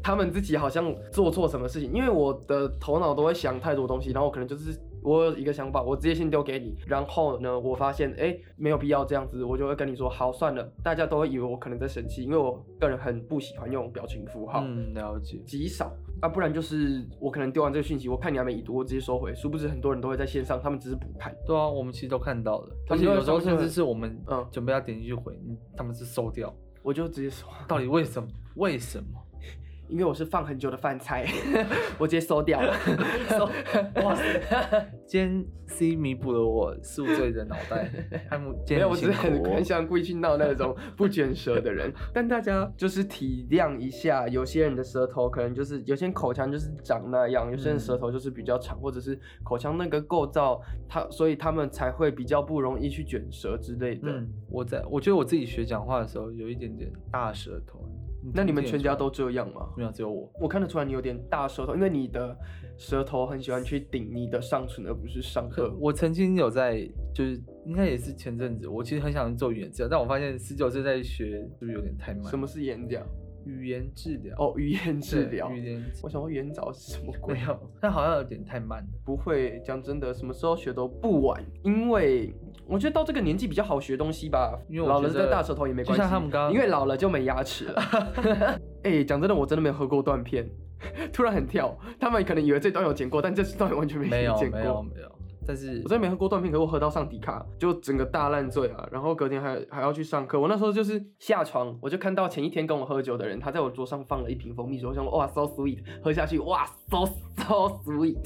[0.00, 4.78] 他们自己好像做错什么事情。”因为我的头脑都会想太多东西，然后我可能就是。
[5.06, 10.64] 我有一个想法，我直接先丢给你，然后呢，我发现哎没有必要这样子，我就会跟你说好算了。
[10.82, 14.64] 大家都会以为我可能在生气，因为我个人很不喜欢用表情符号。
[14.66, 15.38] 嗯，了解。
[15.46, 19.32] 极少啊，不然就是我可能丢完这个讯息，我看你还没已读，我直接收回。
[19.32, 21.32] 殊不知很多人都会在线上，他们只是不看。
[21.46, 28.28] 对啊，我们其实都看到了，而且有时候甚至是我们嗯准备要点进去回，嗯他们是收掉，我就直接说，到底为什么？
[28.56, 29.22] 为什么？
[29.88, 31.26] 因为我是放很久的饭菜，
[31.98, 32.74] 我直接收掉了。
[34.02, 34.22] 哇塞！
[35.06, 37.90] 今天 C 弥补了我宿醉的脑袋，
[38.28, 38.46] 还没
[38.80, 41.92] 有，我只是很很想故意去闹那种不卷舌的人。
[42.12, 54.10] 但大家就是体谅一下，有些人的舌头可能就是有些人口腔就是长那样，有些人舌头就是比较长，或者是口腔那个构造，他所以他们才会比较不容易去卷舌之类的。
[54.10, 57.88] 嗯，我在我觉得我自己学讲话的时候有一点点大舌头。
[58.34, 59.68] 那你们全家都这样吗？
[59.76, 60.30] 没有，只有我。
[60.40, 62.36] 我看得出来你有点大舌头，因为你的
[62.76, 65.72] 舌头很喜欢去顶你的上唇，而不是上颚。
[65.78, 72.24] 我曾经有在，就是应该也是前阵子，我其实很想做演讲，但我发现十九岁在学是不是有点太慢？
[72.24, 73.06] 什么是演讲？
[73.46, 75.50] 语言治疗哦，语言治疗。
[75.50, 77.34] 语言，我想说语言早是什么鬼？
[77.34, 78.88] 没有，但好像有点太慢了。
[79.04, 82.34] 不会，讲真的，什么时候学都不晚，因为
[82.66, 84.58] 我觉得到这个年纪比较好学东西吧。
[84.68, 87.82] 因为老了这大舌头也没关系，像他们刚刚，因为老了就没牙齿了。
[88.82, 90.48] 哎，讲真的，我真的没有喝过断片，
[91.12, 91.76] 突然很跳。
[92.00, 94.58] 他们可能以为这段有剪过，但这段完全没剪过。
[94.58, 95.15] 没有，没有。
[95.46, 98.88] 但是我真的没喝过断片，可我喝到上迪卡，就整个大烂醉啊！
[98.90, 100.40] 然后隔天还还要去上课。
[100.40, 107.06] 我那时候就是下床，我就看到前一天跟我喝酒的人，他在我桌上放了一瓶蜂蜜水，我想说哇，so sweet，喝下去哇，so
[107.36, 108.16] so sweet，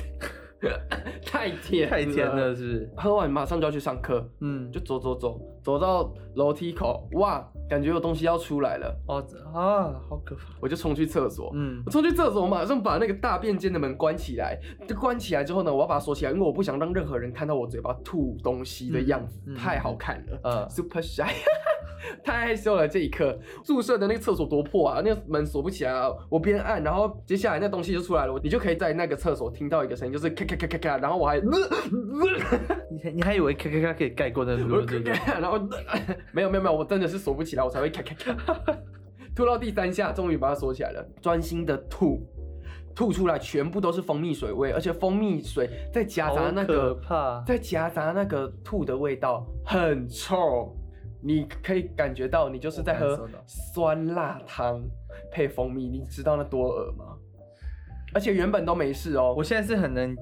[1.24, 2.90] 太 甜，太甜了，是。
[2.96, 7.46] 喝完马上就要去上课，嗯，就走走走，走到楼梯口，哇！
[7.68, 10.42] 感觉有东西要出来了哦啊，好可怕！
[10.60, 14.58] 我就冲去厕所，嗯，我冲去厕所，我马上把那个大便间的门关起来。
[14.88, 20.40] 就关起来之后呢，我要把它锁起来，因为我不想让任何人看到我嘴巴吐东西的样子，太好看了。
[20.42, 21.30] 呃，super shy，
[22.24, 22.88] 太害羞了。
[22.88, 26.10] 这一刻，宿舍的那个厕所多破啊，那个门锁不起来啊。
[26.28, 31.38] 我边按，然后接下来那东西就出来了，你就可以在那个厕所听到一个声音，就是咔咔咔咔咔，然后我还，
[32.90, 34.62] 你你还以为咔咔咔可以盖过那个？
[35.40, 35.58] 然后
[36.32, 37.64] 没有没有没有，我真的是锁不起来。
[37.64, 38.76] 我才会咔咔咔
[39.34, 41.06] 吐到第三下，终于把它锁起来了。
[41.20, 42.26] 专心的吐，
[42.94, 46.98] 吐出来全部都是蜂蜜水味，而且蜂蜜水在夹杂那个，
[47.46, 50.76] 在夹杂那个吐的味道，很臭。
[51.22, 54.82] 你可以感觉到，你就是在喝酸辣汤
[55.30, 57.04] 配蜂蜜，你知道那多恶吗？
[58.14, 60.16] 而且原本都没事哦，我现在是很能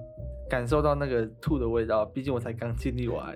[0.51, 3.35] 感受到那个吐的味道，毕竟我才刚经历完。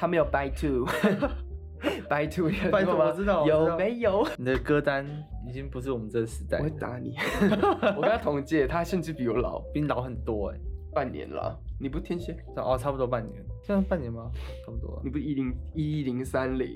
[0.00, 0.86] 他没有 by two。
[2.08, 4.26] 拜托，拜托，我知道，有没有？
[4.36, 5.06] 你的歌单
[5.48, 6.58] 已经不是我们这个时代。
[6.58, 7.14] 我会打你。
[7.96, 10.58] 我跟他同届，他甚至比我老，比你老很多哎，
[10.92, 11.58] 半年了。
[11.78, 12.36] 你不天蝎？
[12.56, 13.42] 哦，差不多半年。
[13.62, 14.30] 现在半年吗？
[14.66, 15.00] 差不多。
[15.04, 16.68] 你不一零一零三零？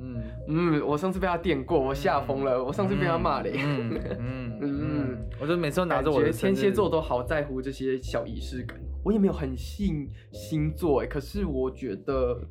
[0.00, 2.62] 嗯嗯，我上次被他电过，我吓疯了。
[2.62, 3.52] 我上次被他骂嘞。
[3.62, 8.78] 嗯嗯 嗯，我就每次都拿着我的天蝎座都好在乎这些小仪式感。
[9.06, 12.42] 我也没有很信星座哎，可是我觉得。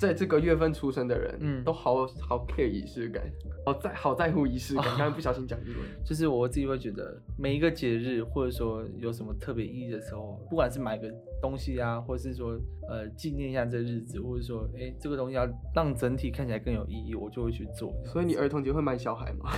[0.00, 3.22] 在这个月份出生的人，嗯，都好好 care 仪式感，
[3.66, 4.84] 好在好在乎仪式感。
[4.96, 11.06] 刚刚不小心讲英文，就是我自己会觉得，每一个节日或者说有什么特别意义的时候，不管是买个
[11.42, 17.92] 东西啊，或者是说呃纪念一下这日子，或者说哎这个东西要让整体看起来更有意义，我就会去做。
[18.06, 19.50] 所以你儿童节会买小孩吗？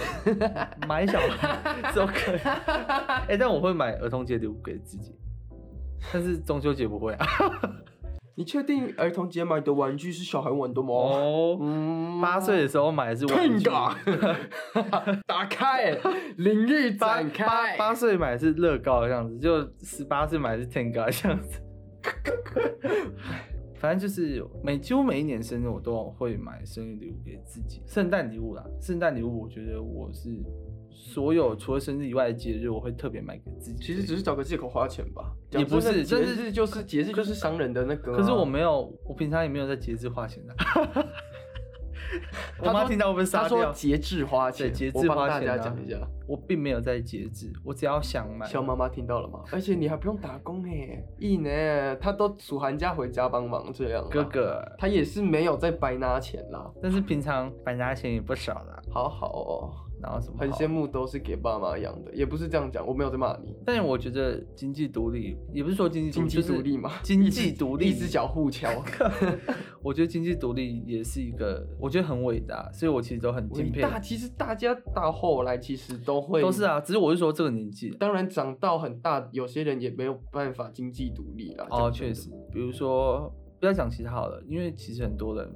[0.89, 2.41] 买小孩都可以。
[3.29, 5.15] 哎，但我会买儿童节礼物给自己，
[6.11, 7.27] 但是中秋节不会啊。
[8.35, 10.89] 你确定儿童节买的玩具是小孩玩的吗？
[10.89, 11.59] 哦，
[12.23, 13.69] 八岁的时候买的是玩具。
[15.29, 15.95] 打开，
[16.39, 17.45] 领域展开。
[17.77, 21.61] 八八岁买的是乐高的样子，就十八岁买的是天高的样子。
[23.77, 28.65] 反正就是每几乎每一年生日我都会买生日礼物给自己，圣诞礼物啦。
[28.81, 30.31] 圣诞礼物我觉得我是。
[30.95, 33.85] 所有除了生日以外的节日，我会特别买给自己。
[33.85, 36.05] 其实只是找个借口花钱吧，也不是。
[36.05, 38.17] 节日就是节日，就是商人的那个。
[38.17, 40.55] 可是我没有，我平常也没有在节日花钱的。
[42.59, 43.73] 我妈听到会不会杀掉？
[43.73, 45.47] 节制花钱，节制花钱。
[45.47, 45.97] 大家讲一下，
[46.29, 48.47] 我并没有在节制，我只要想买。
[48.47, 49.41] 小妈妈听到了吗？
[49.51, 54.07] 而且你还不用打工哎，一呢，他都暑寒假回家帮忙这样。
[54.11, 58.83] 哥哥，他也是没有在白拿钱啦，但是平常白拿钱也不少啦。
[58.91, 59.73] 好好哦。
[60.03, 60.37] 然后什么？
[60.39, 63.55] 很羡慕都是给爸妈养的，也不是这样讲，我没有在骂你。
[63.65, 68.69] 但是我觉得经济独立，也不是说经济经济独立嘛，经济独立，一只脚互敲。
[69.83, 73.81] 我觉得经济独立也是一个，我觉得很伟大，所以我其实都很敬佩。
[73.81, 81.67] 大其实大家到后来其实都会都是啊，只是我是说这个年纪，当然长到很大，有些人也没有办法经济独立了。
[81.71, 85.49] 哦，确实，比如说不要讲其他好了，因为其实很多人，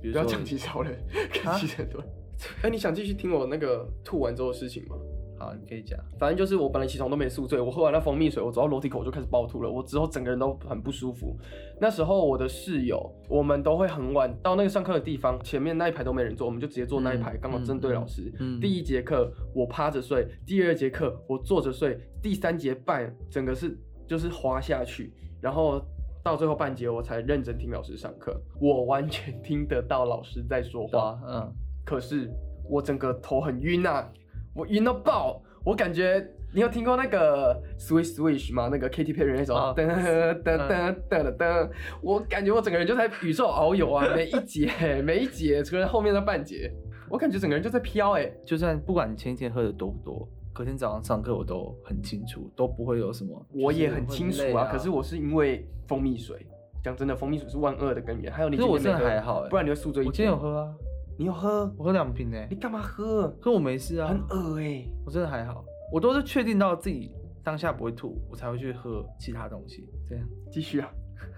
[0.00, 0.98] 不要讲其他人，
[1.58, 2.02] 其实很多。
[2.62, 4.96] 哎，你想继续听我那个吐完之后的事情吗？
[5.38, 5.98] 好，你可以讲。
[6.20, 9.68] 反正就是我本来起床都没宿醉，我喝完那蜂蜜水，我走到楼梯口我就开始暴吐了。
[9.68, 11.36] 我之后整个人都很不舒服。
[11.80, 18.32] 那时候我的室友，我们都会很晚到那个上课的地方，前面那一排都没人坐，我们就直接坐那一排，刚好正对老师。
[18.38, 25.82] 嗯第一节课我趴着睡，第二节课我坐着睡，第三节半整个是就是滑下去，然后
[26.22, 31.20] 到最后半节我才认真听老师上课，我完全听得到老师在说话。
[31.26, 31.52] 嗯，
[31.84, 32.30] 可是
[32.68, 34.10] 我整个头很晕啊。
[34.54, 35.42] 我晕到爆！
[35.64, 36.22] 我感觉
[36.52, 38.68] 你有听过那个 Swish Swish 吗？
[38.70, 41.70] 那个 Katy Perry 那首噔噔噔噔噔，
[42.02, 44.06] 我感觉我整个人就在宇宙遨游啊！
[44.14, 44.70] 每一节
[45.02, 46.70] 每一节，除了后面的半节，
[47.08, 48.30] 我感觉整个人就在飘哎！
[48.44, 53.46] 就算不管你前一天喝的多不多，隔天早上上课我都很清楚，都不会有什么。
[53.54, 56.46] 我也很清楚啊，可是我是因为蜂蜜水。
[56.84, 58.30] 讲真的，蜂蜜水是万恶的根源。
[58.30, 60.04] 还有你今天还好，不然你会宿醉。
[60.04, 60.74] 我今天有喝啊。
[61.18, 61.72] 你有喝？
[61.78, 62.38] 我喝两瓶呢。
[62.50, 63.28] 你干嘛喝？
[63.40, 64.08] 喝我没事啊。
[64.08, 65.64] 很恶哎，我真的还好。
[65.92, 69.88] 我都是确定到自己当下不会吐，我才会去喝其他东西。
[70.08, 70.88] 这样继续啊。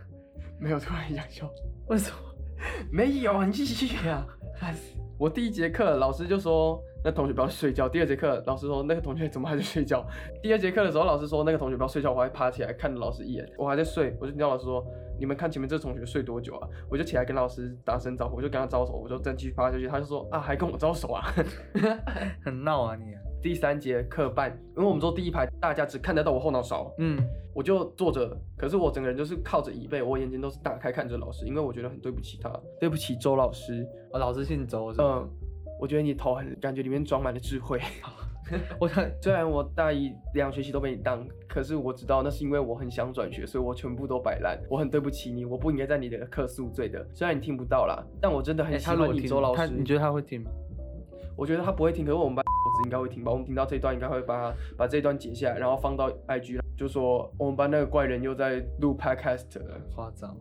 [0.60, 1.50] 没有突然想笑，
[1.88, 2.16] 为什么？
[2.92, 4.26] 没有，你继续啊。
[5.18, 7.88] 我第一节课老师就说那同学不要睡觉。
[7.88, 10.04] 第二节课老师说那个同学怎么还在睡觉？
[10.42, 14.84] 第二节课的时候老师说那个同学不要睡觉，我还爬起来看了老师一眼，我还在睡，我就听到老师说。
[15.16, 16.68] 你们看前面这个同学睡多久啊？
[16.90, 19.86] 我就起来跟老师打声招呼，我就跟他招手，我就再继续趴下去。
[19.86, 21.22] 他就说啊，还跟我招手啊，
[22.44, 23.14] 很闹啊你。
[23.44, 26.90] 第三节课半，因为我们坐第一排，大家只看得到我后脑勺。
[26.96, 27.22] 嗯，
[27.52, 33.86] 我就坐着，可是我整个人就是靠着椅背，我眼睛都是打开看着老师，因为我觉得很对不起他，对不起周老师。
[34.10, 35.28] 我老师姓周，嗯，
[35.78, 37.78] 我觉得你头很，感觉里面装满了智慧。
[38.80, 44.58] 我看， 虽然我大一两学期都被你当，可是我知道那是因为我很想转学，所以我全部都摆烂。
[44.70, 47.06] 我很对不起你，我不应该在你的课宿醉的。
[47.12, 49.68] 虽然你听不到啦，但我真的很喜欢你周老师。
[49.68, 50.50] 你觉得他会听吗？
[51.36, 52.44] 我觉得他不会听，可是我们班
[52.74, 53.32] 子应该会听吧。
[53.32, 60.36] 我们听到这一段，应该会把把这一段截下来，然后放到 IG，就说我们班那个怪人又在录 Podcast 了，夸张。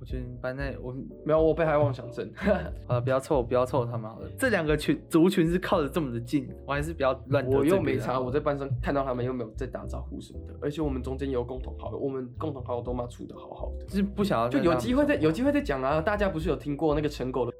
[0.00, 0.94] 我觉得班内我
[1.26, 2.26] 没有我被害妄想症，
[2.88, 4.30] 啊不要凑不要凑他们好了。
[4.38, 7.46] 这两个群族群是靠着这么的近，我还是比较乱。
[7.46, 16.00] 我又没查，我在班上看到他们又没有在打招呼什么的，而且我们中间有共同好友，我们共同好友都嘛处的好好的，就是不想要就有机会再有机会再讲啊。
[16.00, 17.52] 大家不是有听过那个陈狗的？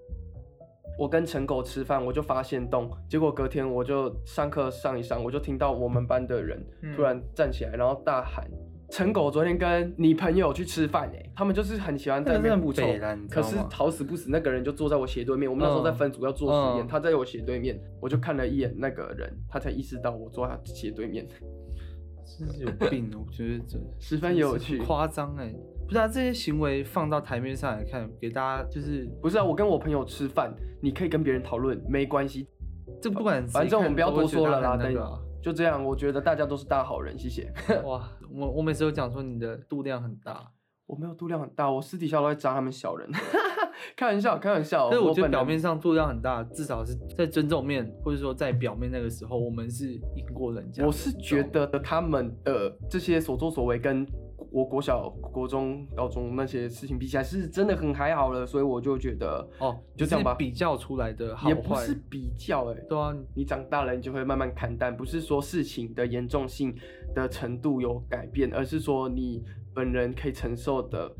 [0.99, 6.65] 我跟陈狗吃饭，我就发现洞，结果隔天我就上课上一上，我就听到我们班的人
[6.95, 8.49] 突然站起来，然后大喊。
[8.93, 12.83] 陈狗昨天跟你朋友去吃饭哎，他们就是很喜欢在那边互臭，
[13.31, 15.49] 可是好死不死那个人就坐在我斜对面。
[15.49, 21.25] 我们那时候在分组要做实验，他在我斜对面，我就看了一眼那个人，他才意识到我坐他斜对面。
[22.27, 25.55] 是有病，我觉得这十分有趣，夸张哎！
[25.91, 29.43] 不是啊，这些行为放到台面上来看，给大家就是不是啊？
[29.43, 32.47] 我跟我朋友吃饭，你可以跟别人讨论，没关系。
[33.03, 34.95] 这不管，反正我们不要多说了啦，等
[35.43, 37.53] 就这样，我觉得大家都是大好人，谢谢。
[37.83, 40.53] 哇，我我每次都讲说你的度量很大，
[40.87, 43.11] 我没有度量很大，我私底下都在扎他们小人，
[43.97, 44.89] 开玩笑，开玩笑。
[44.93, 50.87] 但是我觉得表面上度量很大，至少是在尊重面，或者说在表面那个时候，我们是赢过人家。
[50.87, 54.07] 我是觉得他们的这些所作所为跟。
[54.51, 60.35] 我国小、国中、高中那些事情比起来，是真的很还好了，所以我就觉得哦，就这样吧。
[60.35, 66.75] 比较出来的好也不是比较哎，对啊，你长大了，你就会慢慢看淡，不是说事情的严重性
[67.15, 69.43] 的程度有改变，而是说你
[69.75, 71.11] 本人可以承受的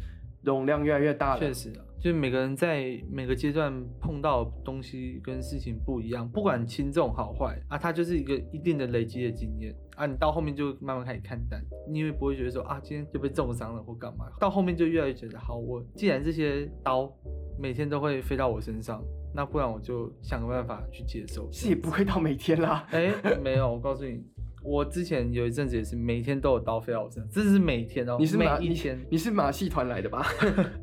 [0.43, 1.41] 容量越来越大了。
[1.41, 1.73] 确实。
[2.03, 3.71] 就是每个人在每个阶段
[4.01, 9.71] 碰到东西跟事情不一样，不管轻重好坏啊，它就是一个一定的累积的经验
[10.01, 10.07] 啊。
[10.07, 14.27] 你到后面就慢慢开始看淡，因为不会觉得说啊，今天就被重伤了或干嘛。
[14.39, 17.13] 到后面就越来越觉得，好，我既然这些刀
[17.59, 19.03] 每天都会飞到我身上，
[19.35, 21.49] 那不然我就想个办法去接受。
[21.53, 22.87] 是也不会到每天啦。
[22.91, 24.25] 哎，没有，我告诉你。
[24.63, 28.17] 我之前有一阵子也是每天都有刀飞到我身上，这是每天哦。
[28.19, 28.99] 你是每一天？
[29.11, 30.23] 你是马戏团来的吧？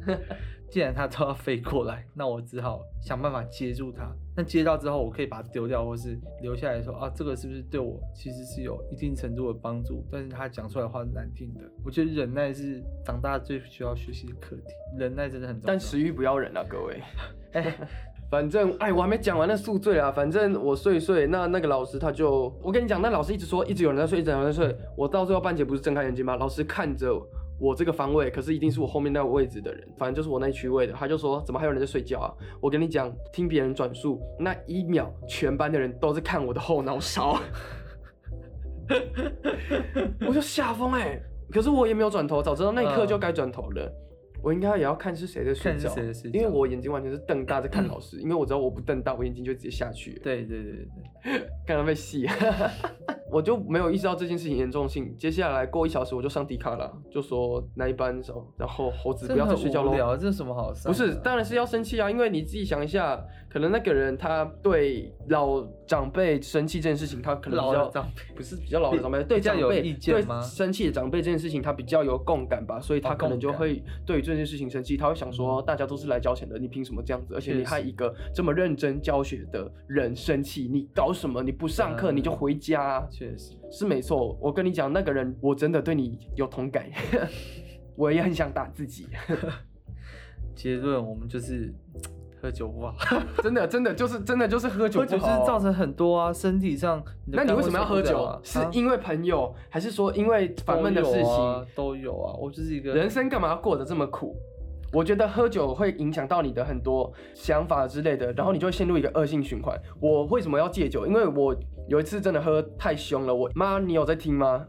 [0.72, 4.12] 既然它都要飞过来，那我只好想办法接住它。
[4.38, 10.06] 那接到之后，我可以把它丢掉，或是留下来说啊，这个是不是对我其实是有一定程度的帮助？
[10.12, 11.62] 但是他讲出来话是难听的。
[11.84, 15.68] 我觉得忍耐是长大最需要学习的课题，忍耐真的很重要。
[15.68, 17.02] 但食欲不要忍啊，各位。
[18.30, 20.12] 反正哎，我还没讲完那宿醉啊。
[20.12, 24.78] 反正我睡睡，那那个老师他就，我跟你讲，那老师一直说，一直有人在睡，一直有人在睡。
[24.96, 26.36] 我到最后半截不是睁开眼睛吗？
[26.36, 27.16] 老师看着
[27.60, 30.94] 我这个方位，可是一定是我后面那个位置的人，反正就是我那区位的。
[30.94, 32.34] 他就说，怎么还有人在睡觉啊？
[32.62, 37.40] 我跟你讲，听别人转述，那一秒全班的人都在看我的后脑勺，
[40.28, 41.20] 我就吓疯哎。
[41.52, 43.92] 可是我也没有转头，早知道那一刻就该转头了。
[44.42, 45.94] 我应该也要看是谁的睡觉，
[46.32, 50.14] 因为我眼睛完全是瞪大在看 老师，因为我知道我不瞪大，我眼睛就直接下去。
[50.24, 50.88] 对对对
[51.24, 52.28] 对，看 到被戏。
[53.30, 55.14] 我就没有意识到这件事情严重性。
[55.18, 60.16] 接下来过一小时我就上迪卡了，就说那一班时候，然后猴子不要再睡觉喽。
[60.16, 60.72] 这是什么好？
[60.86, 63.22] 不是，当然是要生气啊，因为你自己想一下，
[63.58, 68.06] 可能那个人他对老长辈生气这件事情，他可能比较
[68.36, 77.34] 不是比较老的长辈， 对长辈对生气的长辈这件事情，他比较有共感吧，所以他可能就会对这件事情生气，他会想说，大家都是来交钱的，你凭什么这样子？
[77.34, 81.42] 而且你害一个这么认真教学的人生气，你搞什么？
[81.42, 83.04] 你不上课你就回家？
[83.10, 84.38] 确实是没错。
[84.40, 86.88] 我跟你讲，那个人我真的对你有同感，
[87.98, 89.08] 我也很想打自己。
[90.54, 91.74] 结论，我们就是
[92.42, 92.94] 喝酒不好，
[93.42, 97.04] 真的真的就是真的就是喝酒不好，造成很多啊身体上。
[97.26, 98.22] 那你为什么要喝酒？
[98.24, 101.66] 啊是因为朋友，还是说因为烦闷的事情？
[101.76, 104.36] 都有啊，我就是一个人生干嘛要过得这么苦？
[104.94, 109.78] 我觉得喝酒会影响到你的很多想法之类的，然后你就会陷入一个恶性循环。
[110.00, 111.06] 我为什么要戒酒？
[111.06, 111.54] 因为我
[111.90, 113.36] 有一次真的喝太凶了。
[113.36, 114.66] 我妈，你有在听吗？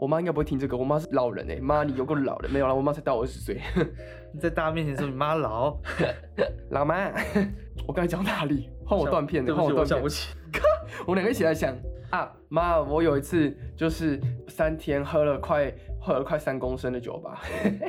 [0.00, 0.74] 我妈应该不会听这个。
[0.74, 3.60] 我妈是老人哎，妈你有个老人，没有了，我妈才大我二十岁。
[4.40, 5.76] 在大家面前说你妈老，
[6.72, 7.12] 老妈，
[7.86, 8.70] 我刚才讲哪里？
[8.86, 10.00] 换我断片，换我断片。
[11.06, 11.76] 我们两个一起来想
[12.10, 15.70] 啊，妈，我有一次就是三天喝了快
[16.00, 17.40] 喝了快三公升的酒吧，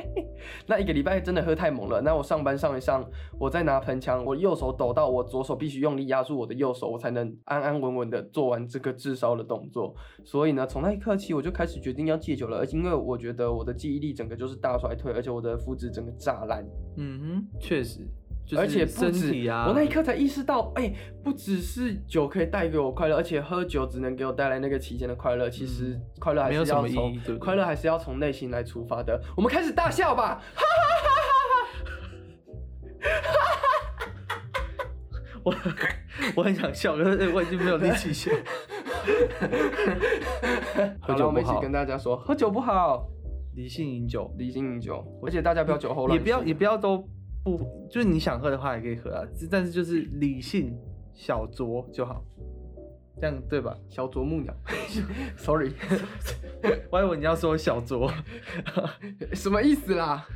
[0.68, 2.00] 那一个礼拜真的喝太猛了。
[2.02, 3.02] 那我上班上一上，
[3.38, 9.94] 我再拿盆枪，我右手抖到我左手必须用力压住我的右手，我才能安安稳稳的做完这个炙烧的动作。
[10.24, 16.62] 所以呢，从那一刻起，我就开始决定要戒酒了，而且因为我觉得我的记忆力整个就是大衰退，而且我的肤质整个炸烂。
[16.98, 18.06] 嗯哼，确实。
[18.56, 19.32] 而且不止，
[19.66, 20.92] 我那一刻才意识到，哎，
[21.22, 25.48] 不只是酒可以带给我快乐，而且喝酒只能给我带来那个期间的快乐。
[25.48, 29.20] 其实快乐还是要从快乐还是要从内心来出发的。
[29.36, 30.42] 我们开始大笑吧！
[30.54, 30.66] 哈哈
[31.02, 31.08] 哈
[33.02, 33.38] 哈哈！
[35.44, 35.54] 我
[36.36, 38.30] 我很想笑，可是我已经没有力气笑。
[41.00, 43.06] 喝酒不好，跟大家说，喝酒不好，
[43.56, 47.08] 理性饮酒，理性饮酒，而且大家不要酒后乱，也不要也不要都。
[47.44, 47.58] 不，
[47.90, 50.76] 就是你想喝的话也可以喝啊，但是就是理性
[51.14, 52.24] 小酌就好，
[53.20, 53.76] 这样对吧？
[53.88, 54.54] 小啄木鸟
[55.36, 55.72] ，Sorry，
[56.90, 58.10] 我以为你要说小酌，
[59.34, 60.26] 什么意思啦？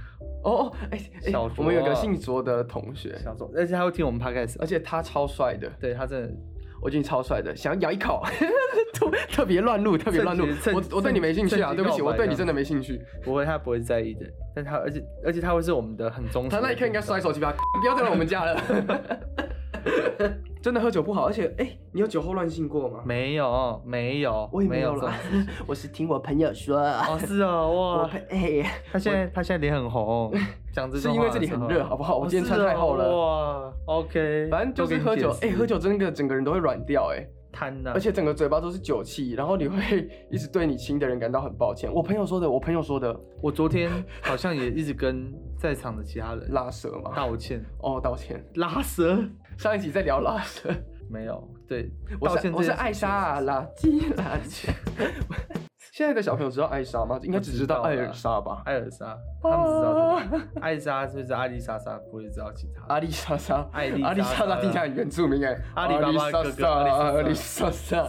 [0.43, 6.35] 哦，哎，小我们有个姓卓的同学，小卓，而且他会听我们 Podcast，而且他超帅的，对他真的。
[6.83, 8.23] 我觉得你超帅的，想咬一口，
[8.93, 10.47] 特特别乱录，特别乱录。
[10.75, 13.01] 我我对你没兴趣啊，对不起，我对你真的没兴趣。
[13.25, 14.27] 不会，他不会在意的。
[14.55, 16.51] 但他而且而且他会是我们的很忠实。
[16.51, 17.55] 他那一刻应该摔手机吧？
[17.81, 18.61] 不要再来我们家了。
[20.63, 23.01] 真的喝酒不好，而且哎，你有酒后乱性过吗？
[23.05, 25.13] 没有，没有，我也没有了。
[25.67, 26.79] 我是听我朋友说。
[26.79, 27.71] 哦，是哦，
[28.03, 30.33] 哇， 哎，他现在他现在脸很红，
[30.73, 32.19] 讲这是因为这里很热，好不好？
[32.19, 33.17] 我今天穿太厚了。
[33.17, 37.25] 哇，OK，反正就是喝酒，哎，喝酒真的整个人都会软掉，哎，
[37.57, 41.91] 瘫的，而且整个嘴巴都是酒气，然后你会 一直对你亲的人感到很抱歉。
[41.91, 43.91] 我朋友说的，我朋友说的，我昨天
[44.21, 47.65] 好像也一直跟在场的其他人拉舌嘛，道歉。
[47.79, 49.19] 哦，道歉，拉舌。
[49.57, 50.69] 上一集在聊拉舌，
[51.09, 51.91] 没有，对，
[52.21, 54.69] 我是我是艾莎啊，垃圾垃圾。
[55.97, 57.19] 现在的小朋友知道艾莎吗？
[57.23, 58.61] 应该只知道艾尔莎吧？
[58.67, 60.21] 艾尔莎，他们知道
[60.61, 62.85] 艾莎是不是阿丽莎莎，不会知道其他。
[62.93, 68.07] 阿丽莎莎，艾阿丽莎莎听起来原住民哎，阿里巴巴哥哥，阿丽莎莎，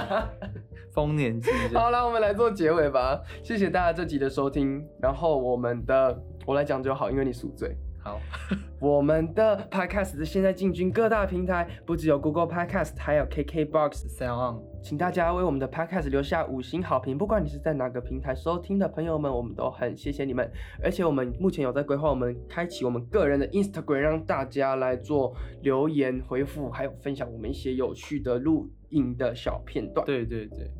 [0.90, 1.50] 丰年祭。
[1.74, 3.20] 好了，我们来做结尾吧。
[3.42, 7.76] 谢谢大家这集的收听，然后我们的我来讲就好，因为你赎罪。
[8.00, 8.20] 好，
[8.80, 14.62] 我们的 Podcast 现在进军各大平台，不只有 Google Podcast，还有 KKBox、Sound。
[14.80, 20.48] 请大家为我们的 Podcast 留下五星好评，不管你是在哪个平台收听的朋友们，我们都很谢谢你们。
[20.82, 30.06] 而且我们目前有在规划，我们开启我们个人的 Instagram，让大家来做留言回复，还有分享我们一些有趣的录音的小片段。
[30.06, 30.70] 对对对，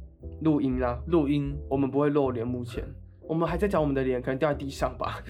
[0.42, 2.84] 录音啦，录音，我们不会露脸，目前
[3.22, 5.22] 我们还在讲我们的脸，可能掉在地上吧。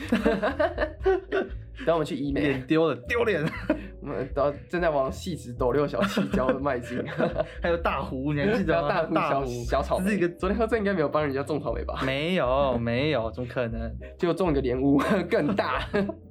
[1.87, 3.45] 等我们去医美，脸丢了，丢脸。
[4.01, 7.03] 我们到正在往细直抖六小细胶的迈进。
[7.63, 10.17] 还有大胡，你还记得大胡小小草莓？
[10.17, 12.01] 这个昨天喝醉应该没有帮人家种草莓吧？
[12.05, 13.91] 没有，没有，怎么可能？
[14.19, 14.99] 就种一个莲雾，
[15.31, 15.87] 更大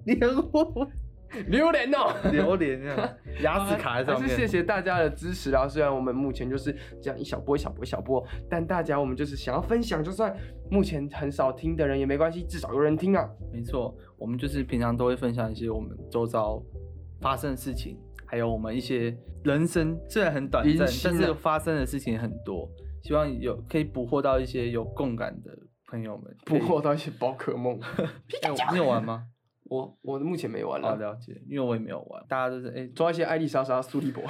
[0.06, 0.88] 莲雾。
[1.48, 4.30] 榴莲哦， 榴莲啊， 牙齿卡在上面。
[4.30, 5.68] 还是谢谢大家的支持啊！
[5.68, 10.36] 虽然我们目前就是这样一小波一小波一小波，但大家我们就是想要分享，就算
[10.70, 13.30] 目前很少听的人也没关系，至少有人听啊。
[13.52, 16.62] 没错，我们就是平常都会分享一些我们周遭
[17.22, 22.70] 发生的事情，还有我们一些人生虽然很短暂，但是发生的事情很多，
[23.04, 25.52] 希望有可以捕获到一些有共感的
[25.90, 27.80] 朋友们，捕获到一些宝可梦。
[28.72, 29.26] 你有玩吗？
[29.70, 32.24] 我我目前没玩了，了解，因为我也没有玩。
[32.28, 34.24] 大家都是哎抓一些艾丽莎莎、苏利博，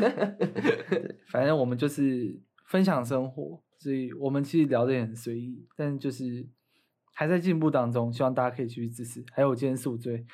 [1.28, 6.46] 反正我们就是分享生活，所以我们其实聊的也很随意，但就是
[7.12, 9.22] 还在进步当中，希望大家可以继续支持。
[9.32, 10.24] 还有我今天宿醉，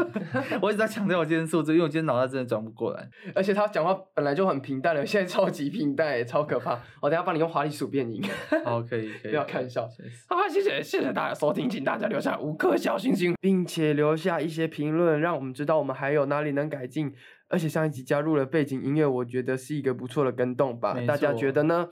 [0.62, 3.06] 我一直在强调我今天宿醉，因为我今天脑袋真的转不过来。
[3.34, 6.80] 而且他讲话本来就很平淡了，现在超级平淡，超可怕。
[7.02, 8.22] 我等下帮你用华丽鼠变音。
[8.64, 9.86] 好，可以，可 以，不要开玩笑。
[10.28, 17.12] 好，谢谢，谢谢大家收听，请大家留下五颗小星星，并且留下一些评论，让我们知道我们还有哪里能改进。
[17.48, 20.96] 而且上一集加入了背景音乐，我觉得是一个不错的跟动吧。
[21.06, 21.88] 大家觉得呢？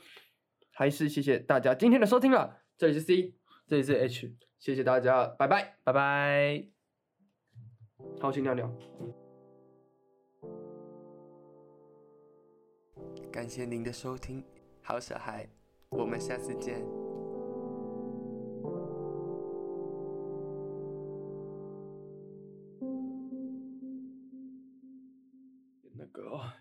[0.73, 2.59] 还是谢谢大家今天的收听了。
[2.77, 3.35] 这里是 C，
[3.69, 6.67] 这里是 H，谢谢大家，拜拜，拜拜。
[8.19, 8.67] 好，请尿尿。
[13.31, 14.43] 感谢您的收听，
[14.81, 15.47] 好小孩，
[15.91, 16.83] 我们下次见。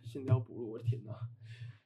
[0.03, 1.13] 现在要补录，我的天哪！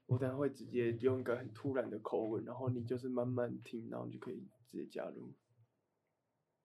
[0.08, 5.34] 我等下会直接用一个很突然的口吻，然后你就是慢慢听，然后你就可以直接加入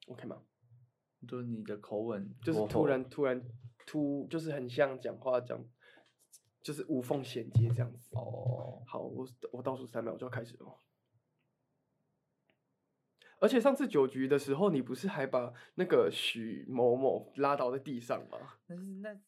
[0.07, 0.43] ，OK 吗？
[1.27, 3.43] 就是你的口吻，就是突然突然
[3.85, 5.65] 突，就是很像讲话讲，
[6.63, 8.15] 就是无缝衔接这样子。
[8.15, 10.79] 哦，好，我我倒数三秒就要开始了。
[13.41, 18.59] 而且上次酒局的时候，你不是还把那个许某某拉倒在地上吗？
[18.67, 19.21] 那是那。